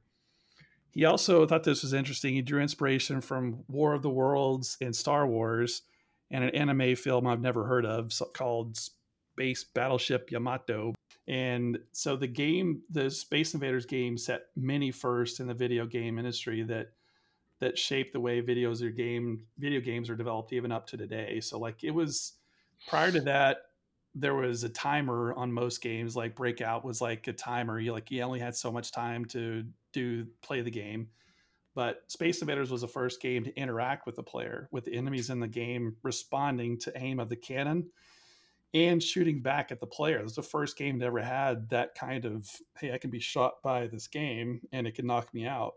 [0.90, 2.34] he also thought this was interesting.
[2.34, 5.82] He drew inspiration from War of the Worlds and Star Wars,
[6.30, 10.94] and an anime film I've never heard of called Space Battleship Yamato
[11.28, 16.18] and so the game, the Space Invaders game, set many first in the video game
[16.18, 16.88] industry that
[17.60, 21.38] that shaped the way videos are game video games are developed even up to today.
[21.40, 22.32] So like it was
[22.88, 23.58] prior to that,
[24.16, 26.16] there was a timer on most games.
[26.16, 27.78] Like Breakout was like a timer.
[27.78, 31.08] You like you only had so much time to do play the game.
[31.74, 35.30] But Space Invaders was the first game to interact with the player, with the enemies
[35.30, 37.90] in the game responding to aim of the cannon
[38.74, 40.18] and shooting back at the player.
[40.18, 43.20] It was the first game that ever had that kind of, hey, I can be
[43.20, 45.74] shot by this game and it can knock me out.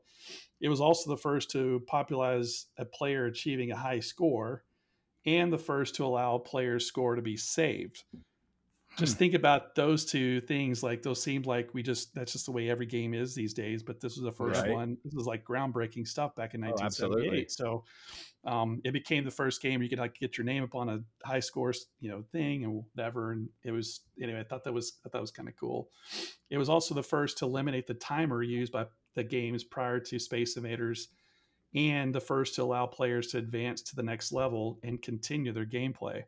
[0.62, 4.63] It was also the first to popularize a player achieving a high score
[5.25, 8.03] and the first to allow a player's score to be saved.
[8.97, 9.19] Just hmm.
[9.19, 10.81] think about those two things.
[10.81, 13.84] Like those seemed like we just that's just the way every game is these days.
[13.84, 14.71] But this was the first right.
[14.71, 14.97] one.
[15.03, 17.47] This was like groundbreaking stuff back in 1978.
[17.62, 17.84] Oh,
[18.43, 20.89] so um, it became the first game you could like get your name up on
[20.89, 23.31] a high score, you know, thing and whatever.
[23.31, 24.39] And it was anyway.
[24.39, 25.89] I thought that was I thought was kind of cool.
[26.49, 30.19] It was also the first to eliminate the timer used by the games prior to
[30.19, 31.10] Space Invaders,
[31.73, 35.65] and the first to allow players to advance to the next level and continue their
[35.65, 36.23] gameplay.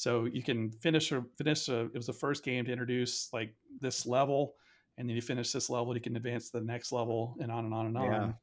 [0.00, 3.54] So you can finish a finish a, it was the first game to introduce like
[3.80, 4.54] this level,
[4.96, 7.66] and then you finish this level, you can advance to the next level, and on
[7.66, 8.34] and on and on.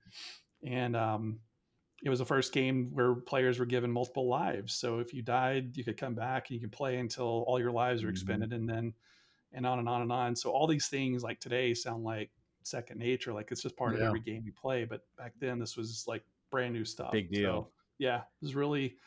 [0.62, 0.72] Yeah.
[0.72, 1.40] And um,
[2.06, 4.76] it was the first game where players were given multiple lives.
[4.76, 7.72] So if you died, you could come back and you could play until all your
[7.72, 8.12] lives are mm-hmm.
[8.12, 8.70] expended, mm-hmm.
[8.70, 8.94] and then
[9.54, 10.36] and on and on and on.
[10.36, 12.30] So all these things like today sound like
[12.62, 14.02] second nature, like it's just part yeah.
[14.02, 14.86] of every game you play.
[14.86, 17.14] But back then, this was like brand new stuff.
[17.14, 17.42] Big deal.
[17.42, 17.68] So,
[17.98, 18.98] yeah, it was really,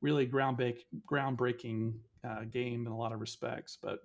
[0.00, 0.78] really groundbreak,
[1.10, 1.94] groundbreaking
[2.26, 3.78] uh, game in a lot of respects.
[3.80, 3.98] But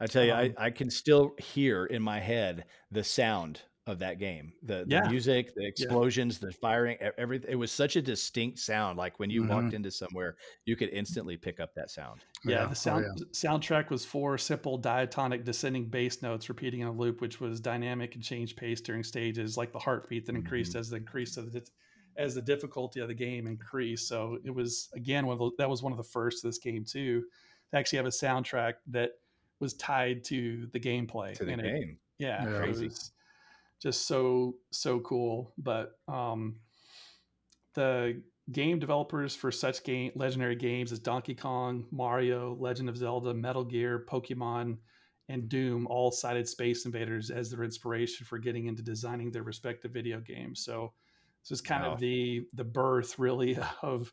[0.00, 3.98] I tell you, um, I, I can still hear in my head the sound of
[3.98, 5.08] that game the, the yeah.
[5.08, 6.48] music the explosions yeah.
[6.48, 9.54] the firing everything it was such a distinct sound like when you mm-hmm.
[9.54, 12.64] walked into somewhere you could instantly pick up that sound yeah, yeah.
[12.64, 16.92] the oh, sound oh, soundtrack was four simple diatonic descending bass notes repeating in a
[16.92, 20.80] loop which was dynamic and changed pace during stages like the heartbeat that increased mm-hmm.
[20.80, 21.62] as the increase of the
[22.16, 25.68] as the difficulty of the game increased so it was again one of the, that
[25.68, 27.22] was one of the first this game too
[27.70, 29.12] to actually have a soundtrack that
[29.60, 32.90] was tied to the gameplay to the game it, yeah, crazy
[33.80, 35.52] just so so cool.
[35.58, 36.56] But um,
[37.74, 43.32] the game developers for such game legendary games as Donkey Kong, Mario, Legend of Zelda,
[43.32, 44.76] Metal Gear, Pokemon,
[45.28, 49.92] and Doom all cited Space Invaders as their inspiration for getting into designing their respective
[49.92, 50.62] video games.
[50.64, 50.92] So
[51.42, 51.92] this is kind Wow.
[51.94, 54.12] of the the birth really of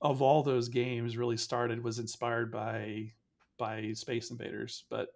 [0.00, 3.12] of all those games really started was inspired by
[3.56, 4.84] by Space Invaders.
[4.90, 5.08] But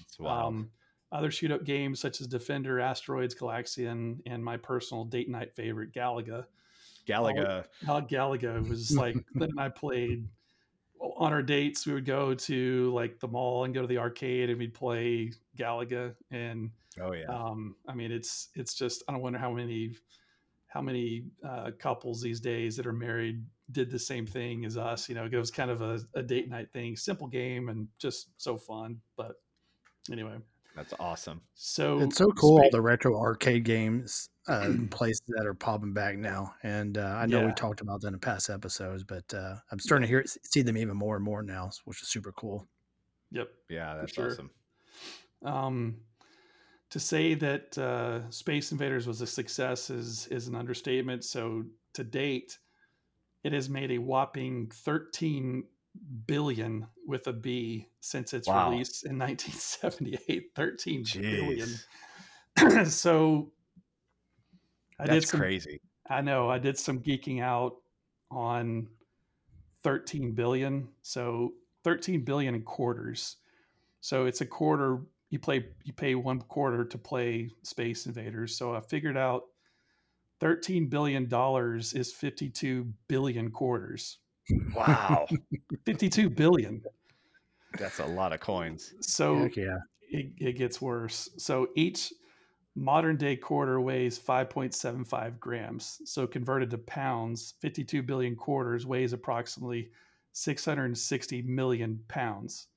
[0.00, 0.70] It's um,
[1.12, 5.92] other shoot up games such as Defender, Asteroids, Galaxian, and my personal date night favorite,
[5.92, 6.46] Galaga.
[7.06, 7.66] Galaga.
[7.86, 10.26] How Galaga was like, and I played
[11.00, 11.86] on our dates.
[11.86, 15.32] We would go to like the mall and go to the arcade and we'd play
[15.56, 16.14] Galaga.
[16.30, 17.26] And Oh yeah.
[17.26, 19.94] um, I mean, it's it's just I don't wonder how many
[20.74, 25.08] how many uh, couples these days that are married did the same thing as us.
[25.08, 28.30] You know, it was kind of a, a date night thing, simple game and just
[28.38, 29.00] so fun.
[29.16, 29.36] But
[30.10, 30.36] anyway,
[30.74, 31.42] That's awesome.
[31.54, 36.18] so It's so cool all the retro arcade games uh, places that are popping back
[36.18, 39.78] now, and uh, I know we talked about that in past episodes, but uh, I'm
[39.78, 42.66] starting to hear see them even more and more now, which is super cool.
[43.30, 43.48] Yep.
[43.70, 44.32] Yeah, that's sure.
[44.32, 44.50] awesome.
[45.44, 45.96] Um,
[46.90, 51.24] to say that uh, Space Invaders was a success is is an understatement.
[51.24, 52.58] So to date,
[53.42, 55.64] it has made a whopping 13
[56.26, 58.70] billion with a B since its Wow.
[58.70, 60.50] release in 1978.
[60.56, 61.68] 13 billion.
[62.56, 62.86] Jeez.
[62.90, 63.52] so
[64.98, 65.80] I did That's some crazy.
[66.08, 67.76] I know I did some geeking out
[68.30, 68.88] on
[69.82, 70.88] 13 billion.
[71.02, 73.36] So 13 billion in quarters.
[74.00, 75.00] So it's a quarter
[75.34, 78.56] you play you pay one quarter to play Space Invaders.
[78.56, 79.42] So I figured out
[80.38, 84.18] 13 billion dollars is 52 billion quarters.
[84.76, 85.26] Wow.
[85.84, 86.80] 52 billion.
[87.76, 88.94] that's a lot of coins.
[89.00, 91.28] So Heck yeah, it, it gets worse.
[91.36, 92.12] So each
[92.76, 96.00] modern day quarter weighs 5.75 grams.
[96.04, 99.90] So converted to pounds, 52 billion quarters weighs approximately
[100.32, 102.68] 660 million pounds,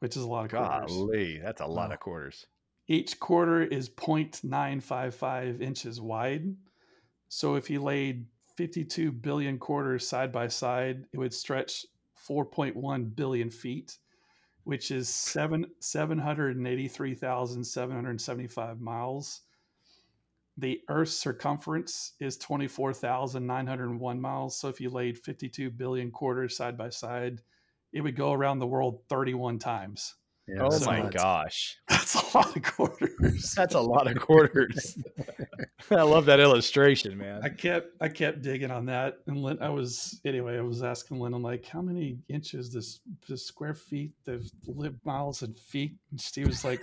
[0.00, 0.92] which is a lot of quarters.
[0.92, 2.46] Golly, that's a lot of quarters.
[2.86, 6.54] Each quarter is 0.955 inches wide.
[7.28, 8.24] So if you laid
[8.56, 11.84] 52 billion quarters side by side, it would stretch
[12.26, 13.98] 4.1 billion feet,
[14.64, 19.42] which is seven 783,775 miles.
[20.56, 24.58] The Earth's circumference is 24,901 miles.
[24.58, 27.42] So if you laid 52 billion quarters side by side,
[27.92, 30.14] it would go around the world 31 times.
[30.46, 31.16] yeah oh that's my nuts.
[31.16, 31.76] gosh.
[31.88, 33.52] That's a lot of quarters.
[33.54, 34.96] That's a lot of quarters.
[35.90, 37.42] I love that illustration, man.
[37.44, 40.56] I kept I kept digging on that, and Lynn, I was anyway.
[40.56, 44.94] I was asking Lynn, I'm like, how many inches this this square feet, the live
[45.04, 45.96] miles and feet?
[46.10, 46.82] And she was like,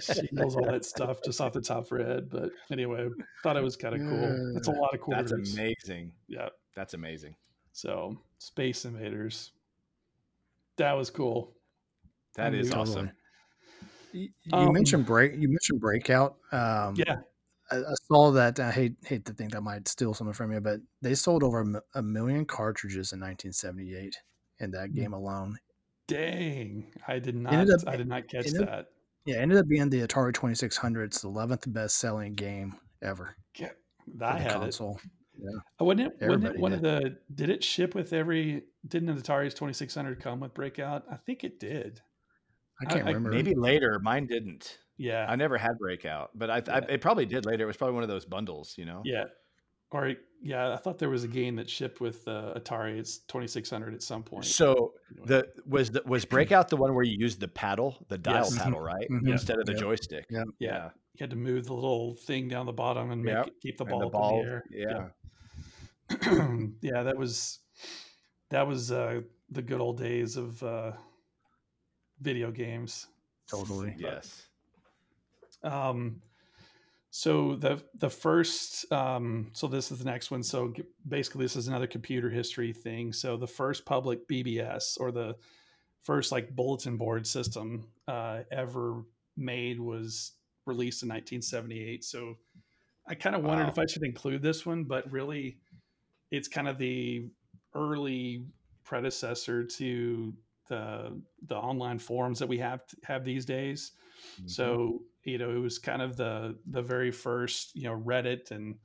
[0.00, 2.30] she knows all that stuff just off the top of her head.
[2.30, 3.08] But anyway,
[3.42, 4.52] thought it was kind of cool.
[4.54, 5.30] That's a lot of quarters.
[5.32, 6.12] That's amazing.
[6.28, 6.48] Yeah.
[6.74, 7.36] That's amazing.
[7.72, 9.52] So Space Invaders,
[10.78, 11.54] that was cool.
[12.36, 12.82] That is Totally.
[12.90, 13.10] awesome.
[14.12, 15.32] You, you Um, mentioned break.
[15.36, 16.36] You mentioned breakout.
[16.52, 17.20] Um, Yeah.
[17.70, 18.60] I, I saw that.
[18.60, 21.62] I hate hate to think that might steal something from you, but they sold over
[21.62, 24.16] a a million cartridges in 1978
[24.60, 24.94] in that Hmm.
[24.94, 25.58] game alone.
[26.06, 27.54] Dang, I did not.
[27.70, 28.86] up- I did not catch ended up- that.
[29.24, 33.70] Yeah, it ended up being the Atari 2600's 11th best selling game ever Yeah,
[34.18, 34.80] for I the had it.
[35.42, 35.60] Console.
[35.80, 37.18] Uh, Wasn't it, wasn't it Everybody one of the?
[37.34, 38.64] Did it ship with every?
[38.86, 41.04] Didn't an Atari's twenty six hundred come with Breakout?
[41.10, 42.00] I think it did.
[42.80, 43.30] I can't I- remember.
[43.30, 43.98] Maybe later.
[44.02, 44.78] Mine didn't.
[44.96, 47.64] Yeah, I never had Breakout, but I, I it probably did later.
[47.64, 49.02] It was probably one of those bundles, you know.
[49.04, 49.24] yeah,
[49.90, 50.72] or yeah.
[50.72, 52.96] I thought there was a game that shipped with uh, Atari.
[52.98, 54.44] It's twenty six hundred at some point.
[54.44, 55.26] So Anyway.
[55.26, 58.56] the was the was Breakout the one where you used the paddle, the dial Yes.
[58.58, 59.28] paddle, right, Mhm.
[59.32, 59.80] instead of the Yep.
[59.80, 60.26] joystick?
[60.30, 60.46] Yep.
[60.60, 63.46] yeah, you had to move the little thing down the bottom and make Yep.
[63.48, 64.64] it, keep the ball the up ball, in the air.
[64.70, 65.08] yeah.
[66.80, 67.60] yeah, that was
[68.50, 70.92] that was uh, the good old days of uh,
[72.20, 73.06] video games.
[73.50, 73.94] totally.
[73.98, 74.48] Yes.
[75.62, 76.20] Um,
[77.10, 80.42] so the the first, um, so this is the next one.
[80.42, 80.74] So
[81.06, 83.12] basically, this is another computer history thing.
[83.12, 85.36] So the first public BBS or the
[86.02, 89.02] first like bulletin board system uh, ever
[89.36, 90.32] made was
[90.66, 92.04] released in 1978.
[92.04, 92.34] So
[93.06, 93.70] I kind of wondered Wow.
[93.70, 95.58] if I should include this one, but really,
[96.36, 97.28] it's kind of the
[97.74, 98.46] early
[98.84, 100.34] predecessor to
[100.68, 103.92] the the online forums that we have have these days.
[104.36, 104.48] Mm-hmm.
[104.48, 108.76] So you know, it was kind of the the very first you know Reddit and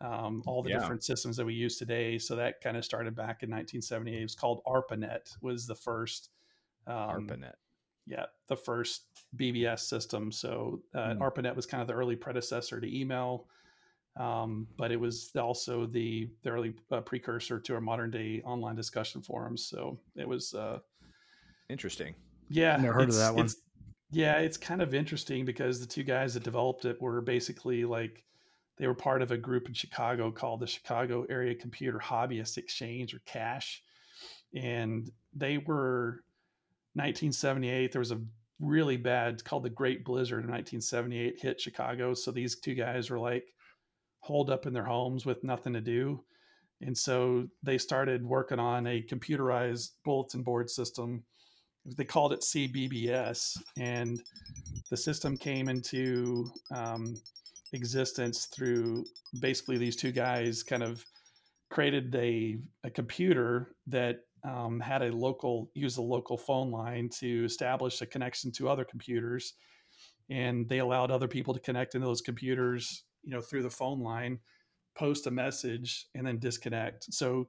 [0.00, 0.78] um, all the Yeah.
[0.78, 2.18] different systems that we use today.
[2.18, 4.18] So that kind of started back in 1978.
[4.18, 5.36] It was called ARPANET.
[5.42, 6.30] Was the first
[6.86, 7.54] um, ARPANET.
[8.06, 9.04] yeah, the first
[9.36, 10.32] BBS system.
[10.32, 11.18] So uh, mm.
[11.18, 13.46] ARPANET was kind of the early predecessor to email,
[14.20, 18.76] um, but it was also the, the early uh, precursor to our modern day online
[18.76, 19.64] discussion forums.
[19.64, 20.80] So it was uh,
[21.70, 22.14] interesting.
[22.50, 23.48] Yeah, never heard of that one.
[24.12, 28.24] Yeah, it's kind of interesting because the two guys that developed it were basically like
[28.76, 33.14] they were part of a group in Chicago called the Chicago Area Computer Hobbyist Exchange
[33.14, 33.82] or CACHE,
[34.54, 36.24] and they were
[36.94, 37.92] 1978.
[37.92, 38.20] There was a
[38.58, 42.12] really bad, called the Great Blizzard in 1978 hit Chicago.
[42.12, 43.54] So these two guys were like
[44.20, 46.22] holed up in their homes with nothing to do.
[46.82, 51.24] And so they started working on a computerized bulletin board system.
[51.84, 53.58] They called it CBBS.
[53.78, 54.22] And
[54.88, 57.20] the system came into um,
[57.72, 59.04] existence through
[59.40, 61.04] basically these two guys kind of
[61.70, 67.44] created a, a computer that um, had a local use a local phone line to
[67.44, 69.54] establish a connection to other computers
[70.30, 74.00] and they allowed other people to connect into those computers you know through the phone
[74.00, 74.38] line
[74.94, 77.12] post a message and then disconnect.
[77.12, 77.48] So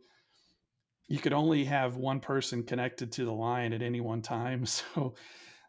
[1.07, 4.65] you could only have one person connected to the line at any one time.
[4.93, 5.15] So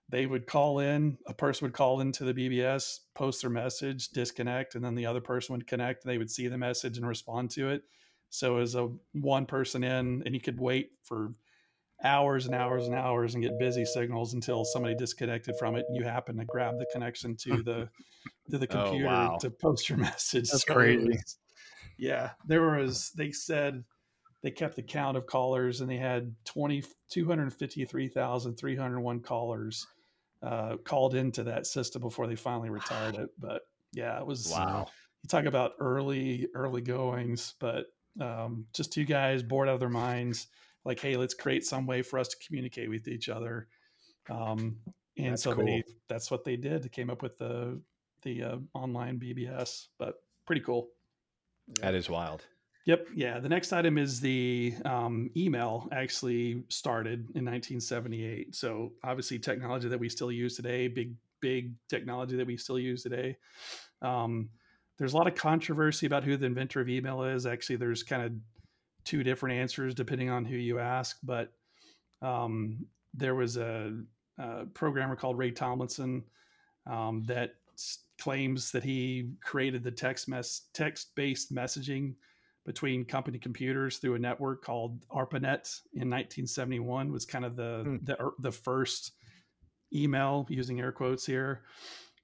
[0.08, 4.74] they would call in a person would call into the bbs post their message disconnect
[4.74, 7.50] and then the other person would connect and they would see the message and respond
[7.52, 7.82] to it.
[8.28, 11.34] So as a one person in, and you could wait for
[12.04, 15.96] hours and hours and hours and get busy signals until somebody disconnected from it and
[15.96, 17.88] you happen to grab the connection to the
[18.50, 19.38] to the oh, computer oh, wow.
[19.40, 20.50] to post your message.
[20.50, 21.08] That's so crazy.
[21.08, 21.38] Was,
[21.98, 23.10] yeah, there was.
[23.16, 23.82] They said
[24.42, 29.86] they kept the count of callers and they had 20, 253,301 callers
[30.42, 33.30] uh, called into that system before they finally retired it.
[33.38, 34.88] But yeah, it was wow.
[35.22, 37.86] You talk about early early goings, but
[38.20, 40.48] um, just two guys bored out of their minds
[40.84, 43.68] like hey let's create some way for us to communicate with each other.
[44.30, 44.76] Um,
[45.18, 45.64] and that's so cool.
[45.64, 46.82] they that's what they did.
[46.82, 47.80] They came up with the
[48.22, 50.16] the uh, online bbs but
[50.46, 50.88] pretty cool.
[51.80, 52.44] That is wild.
[52.86, 53.38] Yep yeah.
[53.38, 59.98] The next item is the um, email actually started in 1978 so obviously technology that
[59.98, 63.36] we still use today big big technology that we still use today.
[64.00, 64.48] Um,
[64.98, 67.44] there's a lot of controversy about who the inventor of email is.
[67.44, 68.32] Actually, there's kind of
[69.04, 71.18] two different answers depending on who you ask.
[71.22, 71.52] But
[72.20, 73.98] um, there was a,
[74.38, 76.24] a, programmer called Ray Tomlinson
[76.86, 77.54] um, that
[78.20, 82.14] claims that he created the text mess text based messaging
[82.64, 88.06] between company computers through a network called ARPANET in 1971 was kind of the mm.
[88.06, 89.12] the, the first
[89.92, 91.62] email using air quotes here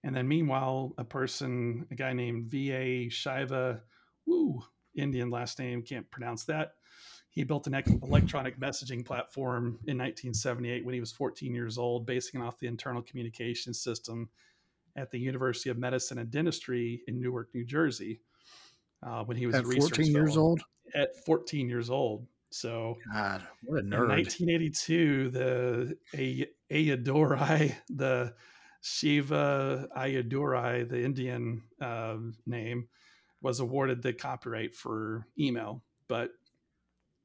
[0.05, 3.09] and then meanwhile, a person, a guy named V.A.
[3.09, 3.83] Shiva,
[4.27, 4.63] woo,
[5.01, 6.73] Indian last name, can't pronounce that.
[7.31, 12.41] He built an electronic messaging platform in 1978 when he was 14 years old, basing
[12.41, 14.29] it off the internal communication system
[14.97, 18.21] at the University of Medicine and Dentistry in Newark, New Jersey.
[19.03, 20.61] Uh, when he was at 14 years old.
[20.95, 22.27] At 14 years old.
[22.51, 24.05] So, God, what a nerd!
[24.05, 25.99] In 1982, the
[26.73, 28.35] Ayyadurai, the
[28.81, 32.89] Shiva Ayyadurai, the Indian uh, name,
[33.43, 36.31] was awarded the copyright for email, but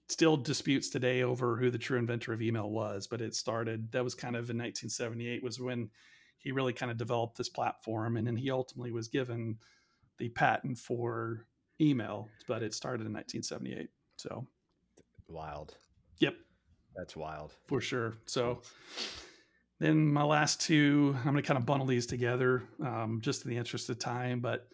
[0.09, 3.07] still disputes today over who the true inventor of email was.
[3.07, 5.89] But it started, that was kind of in 1978, was when
[6.38, 8.18] he really kind of developed this platform.
[8.18, 9.57] And then he ultimately was given
[10.20, 11.45] the patent for
[11.82, 13.89] email, but it started in 1978.
[14.18, 14.45] So
[15.28, 15.76] wild.
[16.20, 16.36] Yep.
[16.95, 17.55] That's wild.
[17.68, 18.14] For sure.
[18.26, 18.61] So,
[19.80, 23.51] then my last two, I'm going to kind of bundle these together um, just in
[23.51, 24.68] the interest of time, but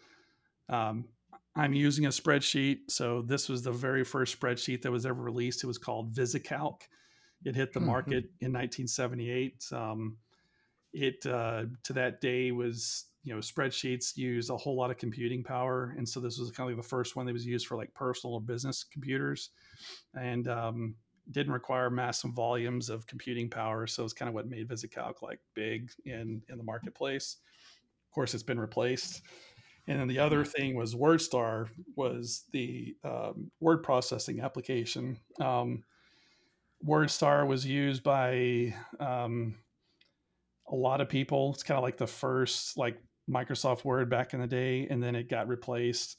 [0.68, 1.06] um,
[1.60, 2.90] I'm using a spreadsheet.
[2.90, 5.62] So this was the very first spreadsheet that was ever released.
[5.62, 6.80] It was called VisiCalc.
[7.44, 7.86] It hit the mm-hmm.
[7.86, 9.66] market in 1978.
[9.70, 10.16] Um,
[10.94, 15.44] it uh, to that day was you know spreadsheets use a whole lot of computing
[15.44, 17.76] power, and so this was kind of like the first one that was used for
[17.76, 19.50] like personal or business computers,
[20.14, 20.94] and um,
[21.30, 23.86] didn't require massive volumes of computing power.
[23.86, 27.36] So it's kind of what made VisiCalc like big in, in the marketplace.
[28.10, 29.22] Of course, it's been replaced.
[29.86, 35.18] And then the other thing was WordStar was the um, word processing application.
[35.40, 35.84] Um,
[36.86, 39.56] WordStar was used by um,
[40.70, 41.52] a lot of people.
[41.52, 45.14] It's kind of like the first like Microsoft Word back in the day, and then
[45.14, 46.16] it got replaced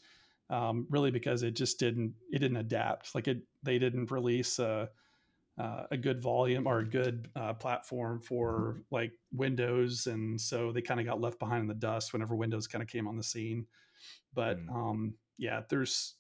[0.50, 3.16] um, really because it just didn't it didn't adapt.
[3.16, 4.90] Like it, they didn't release a,
[5.62, 10.82] uh, a good volume or a good uh, platform for like Windows, and so they
[10.82, 13.24] kind of got left behind in the dust whenever Windows kind of came on the
[13.24, 13.66] scene.
[14.34, 14.74] But mm.
[14.74, 16.16] um, yeah, there's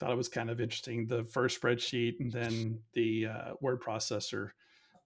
[0.00, 4.50] thought it was kind of interesting the first spreadsheet and then the uh, word processor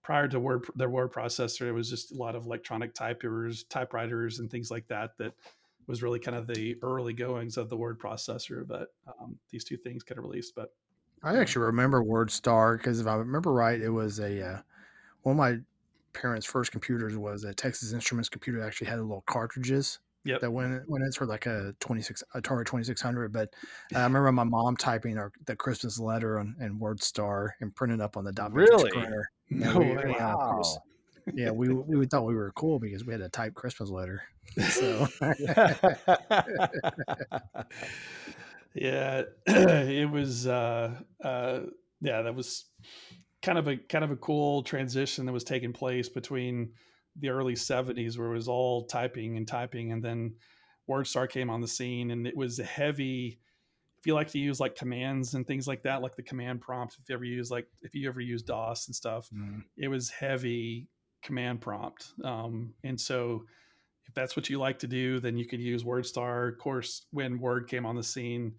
[0.07, 4.39] prior to word their word processor, it was just a lot of electronic typers, typewriters,
[4.39, 5.11] and things like that.
[5.17, 5.33] That
[5.85, 8.65] was really kind of the early goings of the word processor.
[8.65, 10.55] But um, these two things kind of released.
[10.55, 10.69] But
[11.23, 14.59] I actually remember WordStar because if I remember right, it was a uh,
[15.23, 15.57] one of my
[16.13, 18.59] parents' first computers was a Texas Instruments computer.
[18.59, 20.41] That actually had little cartridges Yep.
[20.41, 23.31] that went went in for like a twenty six Atari twenty six hundred.
[23.33, 23.49] But
[23.95, 28.03] I remember my mom typing our the Christmas letter on and WordStar and printing it
[28.03, 28.91] up on the dot matrix Really?
[28.91, 29.31] printer.
[29.49, 30.03] no we- way.
[30.07, 30.77] yeah, of course.
[31.33, 34.21] Yeah, we we thought we were cool because we had to type Christmas letter.
[34.69, 35.07] So
[38.77, 40.47] Yeah, it was.
[40.47, 41.61] Uh, uh,
[42.01, 42.65] yeah, that was
[43.41, 46.71] kind of a kind of a cool transition that was taking place between
[47.19, 50.35] the early '70s, where it was all typing and typing, and then
[50.89, 53.39] WordStar came on the scene, and it was heavy.
[53.99, 56.97] If you like to use like commands and things like that, like the command prompt,
[57.01, 60.11] if you ever use like if you ever use DOS and stuff, mm, it was
[60.11, 60.87] heavy
[61.23, 62.13] command prompt.
[62.23, 63.45] Um, and so
[64.07, 66.51] if that's what you like to do, then you could use WordStar.
[66.53, 68.53] Of course, when Word came on the scene,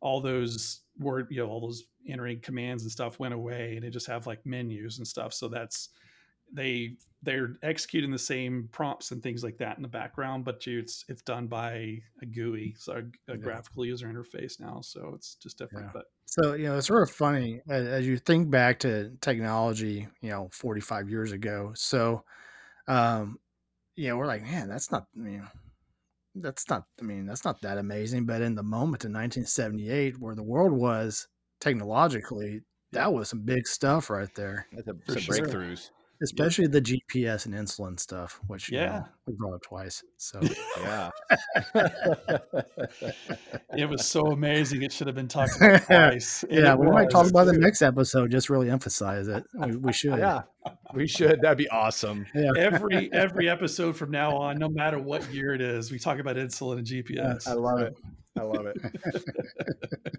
[0.00, 3.90] all those word, you know, all those entering commands and stuff went away and it
[3.90, 5.32] just have like menus and stuff.
[5.34, 5.90] So that's
[6.52, 10.78] they they're executing the same prompts and things like that in the background, but you,
[10.78, 13.42] it's it's done by a GUI, so a, a Yeah.
[13.42, 14.80] graphical user interface now.
[14.82, 15.88] So it's just different.
[15.88, 15.92] Yeah.
[15.92, 20.08] But So you know, it's sort of funny as, as you think back to technology.
[20.20, 21.72] You know, forty five years ago.
[21.74, 22.24] So,
[22.88, 23.38] um,
[23.96, 25.06] know, we're like, man, that's not.
[25.16, 25.42] I mean,
[26.34, 26.84] that's not.
[27.00, 28.26] I mean, that's not that amazing.
[28.26, 31.26] But in the moment in 1978, where the world was
[31.60, 32.60] technologically,
[32.92, 34.66] that was some big stuff right there.
[34.72, 35.46] That's a, some sure.
[35.46, 35.90] breakthroughs.
[36.22, 38.86] Especially the GPS and insulin stuff, which you Yeah.
[38.98, 40.02] know, we brought up twice.
[40.16, 40.40] So
[40.80, 41.10] Yeah.
[43.76, 44.82] it was so amazing.
[44.82, 46.44] It should have been talked about twice.
[46.50, 48.30] yeah, it we might talk about the next episode.
[48.30, 49.44] Just really emphasize it.
[49.54, 50.18] We, we should.
[50.18, 50.42] yeah.
[50.94, 51.40] We should.
[51.42, 52.26] That'd be awesome.
[52.34, 52.50] Yeah.
[52.56, 56.36] every every episode from now on, no matter what year it is, we talk about
[56.36, 57.46] insulin and GPS.
[57.46, 57.94] I love it.
[58.38, 58.76] I love it.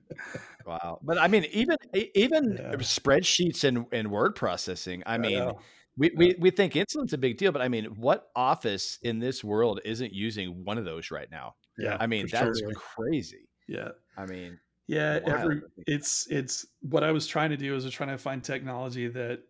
[0.66, 1.00] wow.
[1.04, 2.76] But I mean, even even Yeah.
[2.78, 5.04] spreadsheets and, and word processing.
[5.06, 5.60] I mean, know.
[5.98, 9.44] we, we, we think insulin's a big deal, but I mean, what office in this
[9.44, 11.56] world isn't using one of those right now?
[11.78, 12.72] yeah, I mean, that's sure.
[12.74, 13.48] crazy.
[13.68, 15.20] yeah, I mean, yeah.
[15.20, 15.30] Wild.
[15.30, 18.44] Every it's it's what I was trying to do is I was trying to find
[18.44, 19.42] technology that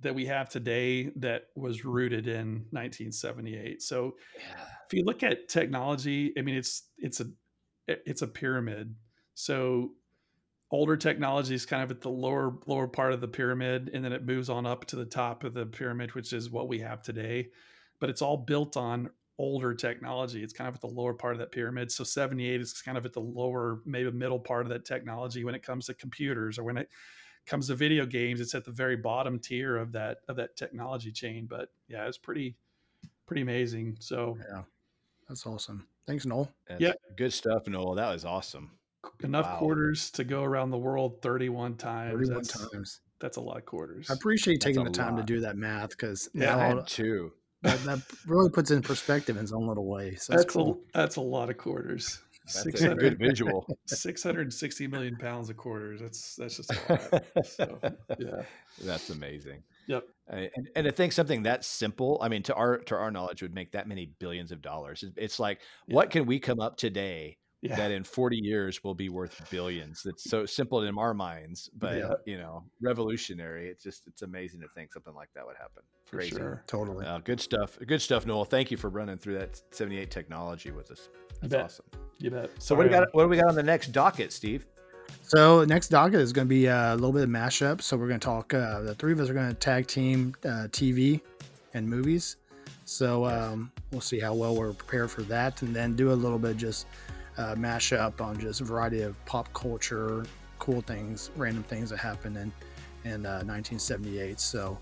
[0.00, 3.82] that we have today that was rooted in 1978.
[3.82, 4.64] So yeah.
[4.86, 7.26] if you look at technology, I mean, it's it's a
[7.88, 8.94] it's a pyramid.
[9.34, 9.92] So
[10.70, 14.12] older technology is kind of at the lower lower part of the pyramid, and then
[14.12, 17.02] it moves on up to the top of the pyramid, which is what we have
[17.02, 17.48] today.
[18.00, 20.42] But it's all built on older technology.
[20.42, 21.92] It's kind of at the lower part of that pyramid.
[21.92, 25.54] So 78 is kind of at the lower, maybe middle part of that technology when
[25.54, 26.88] it comes to computers or when it
[27.46, 28.40] comes to video games.
[28.40, 31.46] It's at the very bottom tier of that of that technology chain.
[31.46, 32.56] But yeah, it's pretty
[33.26, 33.96] pretty amazing.
[34.00, 34.62] So Yeah.
[35.28, 35.86] That's awesome.
[36.06, 36.50] Thanks, Noel.
[36.66, 36.92] that's Yeah.
[37.16, 37.94] good stuff, Noel.
[37.94, 38.72] That was awesome.
[39.22, 39.58] enough Wow.
[39.58, 42.12] quarters to go around the world 31 times.
[42.14, 43.00] 31 that's, times.
[43.20, 44.10] that's a lot of quarters.
[44.10, 45.26] I appreciate you taking the time lot.
[45.26, 47.32] to do that math because Yeah, I now had two.
[47.62, 50.14] that, that really puts it in perspective in its own little way.
[50.16, 50.80] So that's that's cool.
[50.94, 52.20] a that's a lot of quarters.
[52.48, 53.66] That's a 600 good visual.
[53.86, 56.00] 660 million pounds of quarters.
[56.00, 56.92] That's that's just a
[57.34, 57.46] lot.
[57.46, 57.78] So,
[58.18, 58.42] yeah.
[58.82, 59.62] That's amazing.
[59.88, 60.04] Yep.
[60.32, 63.42] Uh, and, and to think something that simple, I mean, to our to our knowledge,
[63.42, 65.02] would make that many billions of dollars.
[65.16, 67.74] It's like, what can we come up today Yeah.
[67.76, 70.02] that in 40 years will be worth billions?
[70.04, 72.12] That's so simple in our minds, but Yeah.
[72.26, 73.68] you know, revolutionary.
[73.68, 75.82] It's just it's amazing to think something like that would happen.
[76.04, 76.36] for Crazy.
[76.36, 76.62] sure.
[76.66, 77.04] Totally.
[77.04, 77.78] Uh, good stuff.
[77.86, 78.44] Good stuff, Noel.
[78.46, 81.08] Thank you for running through that 78 technology with us.
[81.42, 81.86] That's awesome.
[82.18, 82.50] You bet.
[82.62, 83.08] So what do we got?
[83.12, 84.66] What do we got on the next docket, Steve?
[85.22, 87.82] So next docket is going to be uh, a little bit of mashup.
[87.82, 88.54] So we're going to talk.
[88.54, 91.20] Uh, the three of us are going to tag team uh, TV
[91.74, 92.36] and movies.
[92.84, 96.38] So um, we'll see how well we're prepared for that, and then do a little
[96.38, 96.86] bit just
[97.36, 100.24] uh, mashup on just a variety of pop culture,
[100.58, 102.52] cool things, random things that happened in
[103.04, 104.40] in uh, 1978.
[104.40, 104.78] So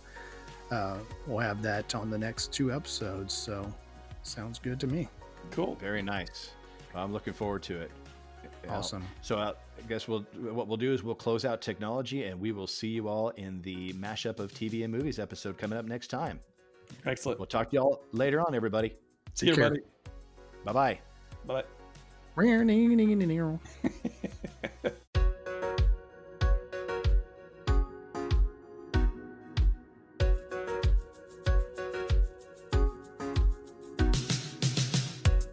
[0.71, 3.35] uh, we'll have that on the next two episodes.
[3.35, 3.73] So
[4.23, 5.09] sounds good to me.
[5.51, 5.77] Cool.
[5.77, 6.51] Very nice.
[6.95, 7.91] I'm looking forward to it.
[8.67, 9.05] You know, Awesome.
[9.23, 12.51] So uh, I guess we'll what we'll do is we'll close out technology, and we
[12.51, 16.09] will see you all in the mashup of TV and movies episode coming up next
[16.09, 16.41] time.
[17.05, 17.39] Excellent.
[17.39, 18.97] We'll talk to y'all later on, everybody.
[19.35, 19.71] See you, care.
[19.71, 19.83] buddy.
[20.65, 20.99] Bye bye.
[21.47, 21.63] Bye.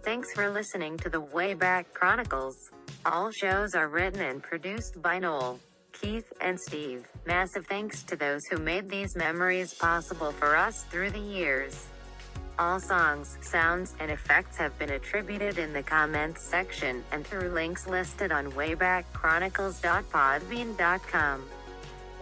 [0.03, 2.71] Thanks for listening to the Wayback Chronicles.
[3.05, 5.59] All shows are written and produced by Noel.
[5.91, 7.05] Keith, and Steve.
[7.25, 11.85] Massive thanks to those who made these memories possible for us through the years.
[12.57, 17.87] All songs, sounds, and effects have been attributed in the comments section and through links
[17.87, 21.43] listed on waybackchronicles.podbean.com.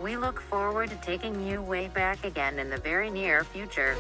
[0.02, 3.96] We look forward to taking you way back again in the very near future.